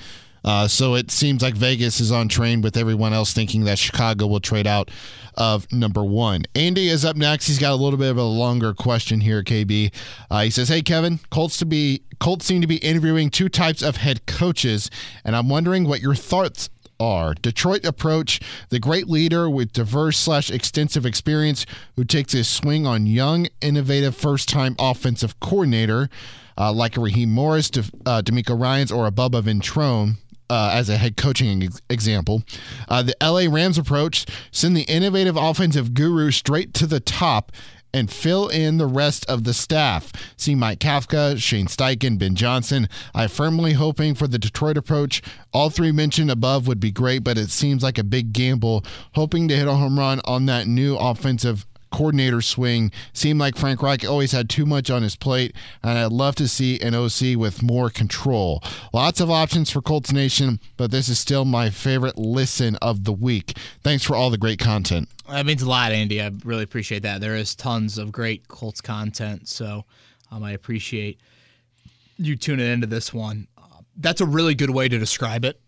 [0.47, 4.27] Uh, so it seems like Vegas is on train with everyone else thinking that Chicago
[4.27, 4.89] will trade out
[5.35, 6.45] of number one.
[6.55, 7.47] Andy is up next.
[7.47, 9.91] He's got a little bit of a longer question here, KB.
[10.31, 13.81] Uh, he says, "Hey Kevin, Colts to be Colts seem to be interviewing two types
[13.81, 14.89] of head coaches,
[15.25, 17.33] and I'm wondering what your thoughts are.
[17.33, 18.39] Detroit approach
[18.69, 21.65] the great leader with diverse slash extensive experience
[21.97, 26.09] who takes a swing on young, innovative first time offensive coordinator
[26.57, 30.17] uh, like Raheem Morris, De, uh, DeMeco Ryans, or a Bubba Ventrone.
[30.49, 32.41] Uh, as a head coaching ex- example,
[32.87, 37.51] uh, the LA Rams approach send the innovative offensive guru straight to the top
[37.93, 40.11] and fill in the rest of the staff.
[40.37, 42.87] See Mike Kafka, Shane Steichen, Ben Johnson.
[43.13, 45.21] I'm firmly hoping for the Detroit approach.
[45.51, 48.83] All three mentioned above would be great, but it seems like a big gamble.
[49.15, 52.91] Hoping to hit a home run on that new offensive coordinator swing.
[53.13, 56.47] Seemed like Frank Reich always had too much on his plate, and I'd love to
[56.47, 58.63] see an OC with more control.
[58.93, 63.13] Lots of options for Colts Nation, but this is still my favorite listen of the
[63.13, 63.57] week.
[63.83, 65.09] Thanks for all the great content.
[65.29, 66.21] That means a lot, Andy.
[66.21, 67.21] I really appreciate that.
[67.21, 69.85] There is tons of great Colts content, so
[70.31, 71.19] um, I appreciate
[72.17, 73.47] you tuning into this one.
[73.95, 75.59] That's a really good way to describe it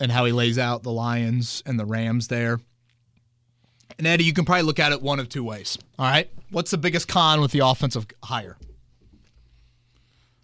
[0.00, 2.60] and how he lays out the Lions and the Rams there.
[3.98, 5.78] And Eddie, you can probably look at it one of two ways.
[5.98, 6.30] All right.
[6.50, 8.56] What's the biggest con with the offensive hire?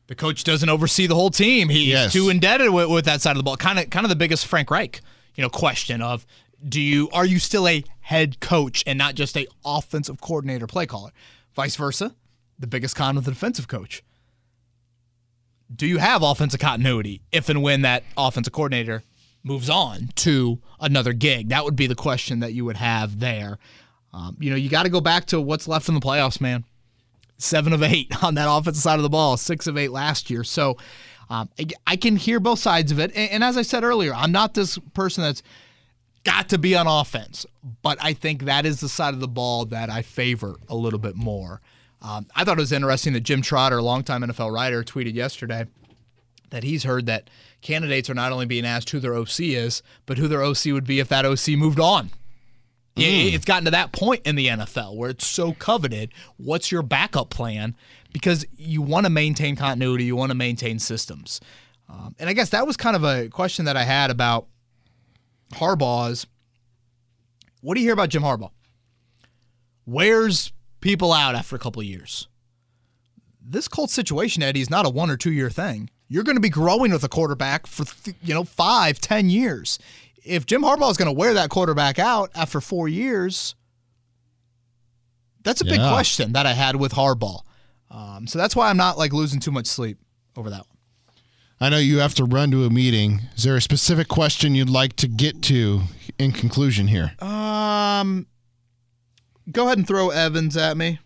[0.07, 1.68] The coach doesn't oversee the whole team.
[1.68, 2.12] He's Yes.
[2.12, 3.57] too indebted with, with that side of the ball.
[3.57, 5.00] Kind of, kind of the biggest Frank Reich,
[5.36, 6.26] you know, question of
[6.66, 10.86] do you are you still a head coach and not just a offensive coordinator, play
[10.86, 11.11] caller?
[11.55, 12.14] Vice versa,
[12.59, 14.03] the biggest con with the defensive coach.
[15.74, 19.03] Do you have offensive continuity if and when that offensive coordinator
[19.43, 21.49] moves on to another gig?
[21.49, 23.59] That would be the question that you would have there.
[24.12, 26.64] Um, you know, you got to go back to what's left in the playoffs, man
[27.43, 30.45] seven of eight on that offensive side of the ball, six of eight last year.
[30.45, 30.76] So
[31.28, 31.49] um,
[31.86, 33.11] I, can hear both sides of it.
[33.14, 35.43] And, and as I said earlier, I'm not this person that's
[36.24, 37.47] got to be on offense,
[37.82, 40.99] but I think that is the side of the ball that I favor a little
[40.99, 41.61] bit more.
[42.01, 45.66] Um, I thought it was interesting that Jim Trotter, a longtime NFL writer, tweeted yesterday
[46.51, 47.30] that he's heard that
[47.62, 50.84] candidates are not only being asked who their OC is, but who their OC would
[50.86, 52.10] be if that OC moved on.
[52.96, 56.12] It- It's gotten to that point in the NFL where it's so coveted.
[56.36, 57.74] What's your backup plan?
[58.12, 61.40] Because you want to maintain continuity, you want to maintain systems.
[61.88, 64.46] Um, and I guess that was kind of a question that I had about
[65.54, 66.26] Harbaugh's.
[67.62, 68.50] What do you hear about Jim Harbaugh?
[69.86, 72.28] Wears people out after a couple of years.
[73.44, 75.90] This Colts situation, Eddie, is not a one or two year thing.
[76.12, 79.78] You're going to be growing with a quarterback for th- you know five, ten years.
[80.22, 83.54] If Jim Harbaugh is going to wear that quarterback out after four years,
[85.42, 87.40] that's a big question that I had with Harbaugh.
[87.90, 89.96] Um, so that's why I'm not like losing too much sleep
[90.36, 90.76] over that one.
[91.62, 93.22] I know you have to run to a meeting.
[93.34, 95.80] Is there a specific question you'd like to get to
[96.18, 97.12] in conclusion here?
[97.20, 98.26] Um,
[99.50, 100.98] go ahead and throw Evans at me.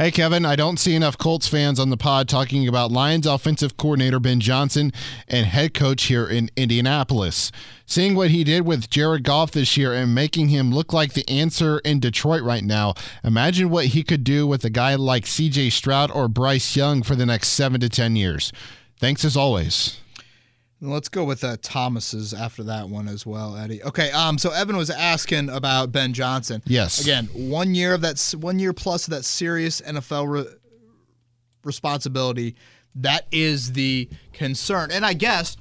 [0.00, 3.76] Hey, Kevin, I don't see enough Colts fans on the pod talking about Lions offensive
[3.76, 4.94] coordinator Ben Johnson
[5.28, 7.52] and head coach here in Indianapolis.
[7.84, 11.28] Seeing what he did with Jared Goff this year and making him look like the
[11.28, 15.70] answer in Detroit right now, imagine what he could do with a guy like CJ
[15.70, 18.54] Stroud or Bryce Young for the next seven to 10 years.
[18.96, 20.00] Thanks as always.
[20.82, 23.82] Let's go with uh, Thomas's after that one as well, Eddie.
[23.82, 26.62] Okay, um, so Evan was asking about Ben Johnson.
[26.64, 27.00] Yes.
[27.02, 30.52] Again, one year of that, one year plus of that serious NFL re-
[31.64, 32.56] responsibility.
[32.94, 35.56] That is the concern, and I guess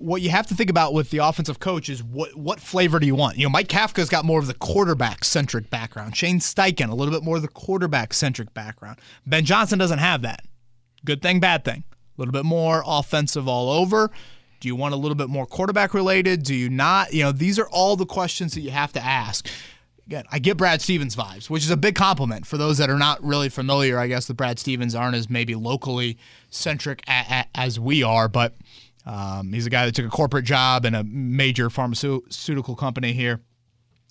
[0.00, 3.06] what you have to think about with the offensive coach is what what flavor do
[3.06, 3.36] you want?
[3.36, 6.16] You know, Mike Kafka's got more of the quarterback centric background.
[6.16, 8.98] Shane Steichen a little bit more of the quarterback centric background.
[9.26, 10.44] Ben Johnson doesn't have that.
[11.04, 11.84] Good thing, bad thing.
[12.20, 14.10] Little bit more offensive all over.
[14.60, 16.42] Do you want a little bit more quarterback related?
[16.42, 17.14] Do you not?
[17.14, 19.48] You know, these are all the questions that you have to ask.
[20.06, 22.98] Again, I get Brad Stevens vibes, which is a big compliment for those that are
[22.98, 23.98] not really familiar.
[23.98, 26.18] I guess with Brad Stevens aren't as maybe locally
[26.50, 28.54] centric as we are, but
[29.06, 33.40] um, he's a guy that took a corporate job in a major pharmaceutical company here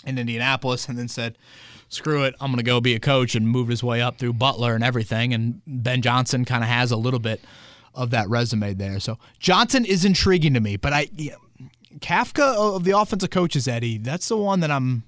[0.03, 1.37] in Indianapolis and then said,
[1.89, 4.33] screw it, I'm going to go be a coach and moved his way up through
[4.33, 5.31] Butler and everything.
[5.31, 7.41] And Ben Johnson kind of has a little bit
[7.93, 8.99] of that resume there.
[8.99, 11.35] So Johnson is intriguing to me, but I, yeah,
[11.99, 15.03] Kafka of the offensive coaches, Eddie, that's the one that I'm.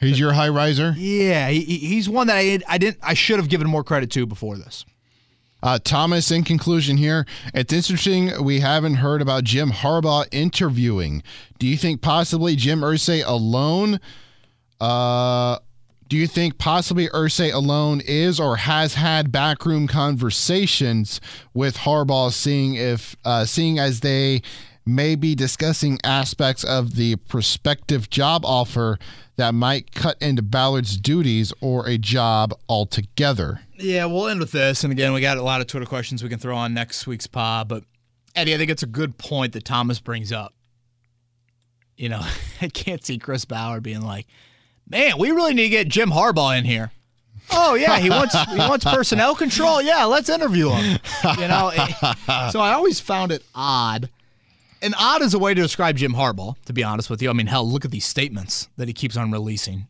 [0.00, 0.94] He's your high riser.
[0.96, 4.26] Yeah, he, he's one that I I didn't I should have given more credit to
[4.26, 4.84] before this.
[5.62, 7.24] Uh, Thomas, in conclusion here,
[7.54, 11.22] it's interesting we haven't heard about Jim Harbaugh interviewing.
[11.58, 13.98] Do you think possibly Jim Irsay alone?
[14.78, 15.58] Uh,
[16.08, 21.20] do you think possibly Irsay alone is or has had backroom conversations
[21.52, 24.42] with Harbaugh, seeing if uh, seeing as they
[24.86, 28.98] may be discussing aspects of the prospective job offer
[29.36, 33.60] that might cut into Ballard's duties or a job altogether?
[33.76, 34.84] Yeah, we'll end with this.
[34.84, 37.26] And again, we got a lot of Twitter questions we can throw on next week's
[37.26, 37.68] pod.
[37.68, 37.84] But
[38.34, 40.54] Eddie, I think it's a good point that Thomas brings up.
[41.96, 42.22] You know,
[42.60, 44.26] I can't see Chris Ballard being like,
[44.88, 46.92] "Man, we really need to get Jim Harbaugh in here."
[47.50, 49.82] Oh yeah, he wants he wants personnel control.
[49.82, 50.98] Yeah, let's interview him.
[51.38, 51.70] You know,
[52.50, 54.08] so I always found it odd.
[54.82, 57.30] And odd is a way to describe Jim Harbaugh, to be honest with you.
[57.30, 59.86] I mean, hell, look at these statements that he keeps on releasing.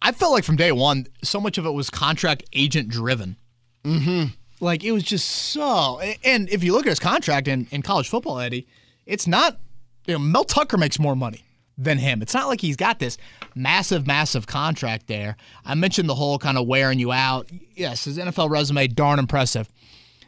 [0.00, 3.36] I felt like from day one, so much of it was contract agent driven.
[3.84, 4.34] Mm-hmm.
[4.60, 6.00] Like it was just so.
[6.24, 8.66] And if you look at his contract in, in college football, Eddie,
[9.06, 9.58] it's not.
[10.06, 11.44] You know, Mel Tucker makes more money
[11.82, 12.22] than him.
[12.22, 13.18] It's not like he's got this
[13.54, 15.36] massive, massive contract there.
[15.64, 17.50] I mentioned the whole kind of wearing you out.
[17.74, 19.68] Yes, his NFL resume, darn impressive.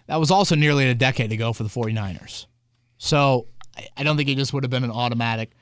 [0.06, 2.46] That was also nearly a decade ago for the 49ers.
[2.98, 3.46] So
[3.96, 5.52] I don't think it just would have been an automatic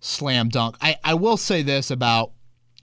[0.00, 0.76] slam dunk.
[0.80, 2.32] I, I will say this about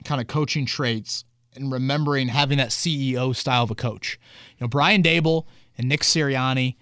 [0.04, 4.18] kind of coaching traits and remembering having that CEO style of a coach.
[4.58, 5.46] You know, Brian Daboll
[5.76, 6.76] and Nick Sirianni,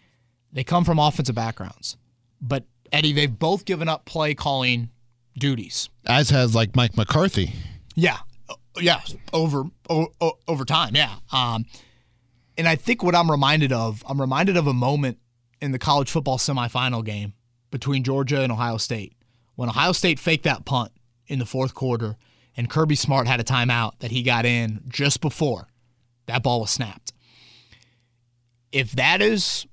[0.53, 1.97] they come from offensive backgrounds.
[2.41, 4.91] But Eddie, they've both given up play calling
[5.39, 5.89] duties.
[6.07, 7.55] As has like Mike McCarthy.
[7.95, 8.19] Yeah.
[8.79, 9.01] Yeah,
[9.33, 10.11] over over,
[10.47, 11.15] over time, yeah.
[11.33, 11.65] Um,
[12.59, 15.19] and I think what I'm reminded of, I'm reminded of a moment
[15.63, 17.33] in the college football semifinal game
[17.71, 19.15] between Georgia and Ohio State
[19.55, 20.93] when Ohio State faked that punt
[21.27, 22.17] in the fourth quarter
[22.57, 25.69] and Kirby Smart had a timeout that he got in just before
[26.27, 27.13] that ball was snapped.
[28.73, 29.67] If that is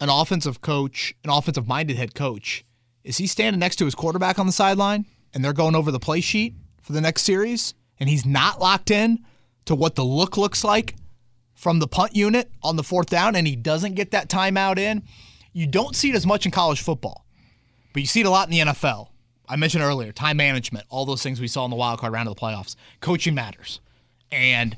[0.00, 2.64] an offensive coach, an offensive minded head coach,
[3.04, 6.00] is he standing next to his quarterback on the sideline and they're going over the
[6.00, 9.24] play sheet for the next series and he's not locked in
[9.66, 10.96] to what the look looks like
[11.54, 15.02] from the punt unit on the fourth down and he doesn't get that timeout in?
[15.52, 17.26] You don't see it as much in college football,
[17.92, 19.08] but you see it a lot in the NFL.
[19.48, 22.28] I mentioned earlier, time management, all those things we saw in the wild card round
[22.28, 22.76] of the playoffs.
[23.00, 23.80] Coaching matters.
[24.30, 24.76] And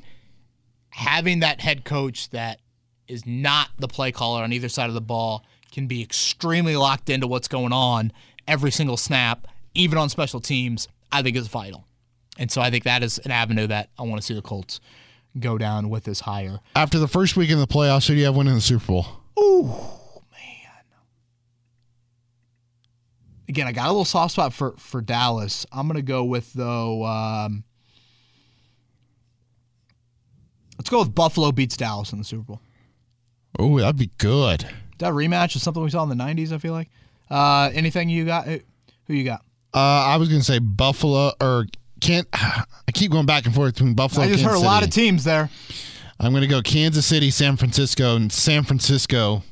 [0.89, 2.59] having that head coach that
[3.07, 7.09] is not the play caller on either side of the ball can be extremely locked
[7.09, 8.13] into what's going on
[8.47, 11.85] every single snap, even on special teams, I think is vital.
[12.37, 14.79] And so I think that is an avenue that I want to see the Colts
[15.39, 16.59] go down with this hire.
[16.75, 19.05] After the first week in the playoffs, who do you have winning the Super Bowl?
[19.39, 20.83] Ooh, man.
[23.49, 25.65] again, I got a little soft spot for for Dallas.
[25.71, 27.03] I'm gonna go with though.
[27.03, 27.63] Um,
[30.77, 32.61] let's go with Buffalo beats Dallas in the Super Bowl.
[33.57, 34.67] Oh, that'd be good.
[35.03, 36.53] That rematch is something we saw in the '90s.
[36.53, 36.89] I feel like.
[37.29, 38.47] Uh, anything you got?
[38.47, 39.41] Who you got?
[39.73, 41.65] Uh, I was gonna say Buffalo or
[41.99, 42.25] can't.
[42.33, 44.25] I keep going back and forth between Buffalo.
[44.25, 45.49] I just and heard Kansas a lot of teams there.
[46.21, 49.43] I'm gonna go Kansas City, San Francisco, and San Francisco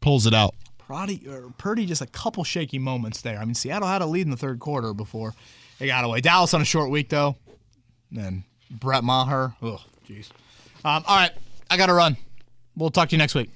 [0.00, 0.54] pulls it out.
[0.78, 3.38] Purdy, or Purdy just a couple shaky moments there.
[3.38, 5.34] I mean, Seattle had a lead in the third quarter before
[5.78, 6.22] they got away.
[6.22, 7.36] Dallas on a short week though.
[8.10, 9.54] Then Brett Maher.
[9.60, 10.30] Oh, jeez.
[10.86, 11.32] Um, all right,
[11.70, 12.16] I got to run.
[12.76, 13.50] We'll talk to you next week.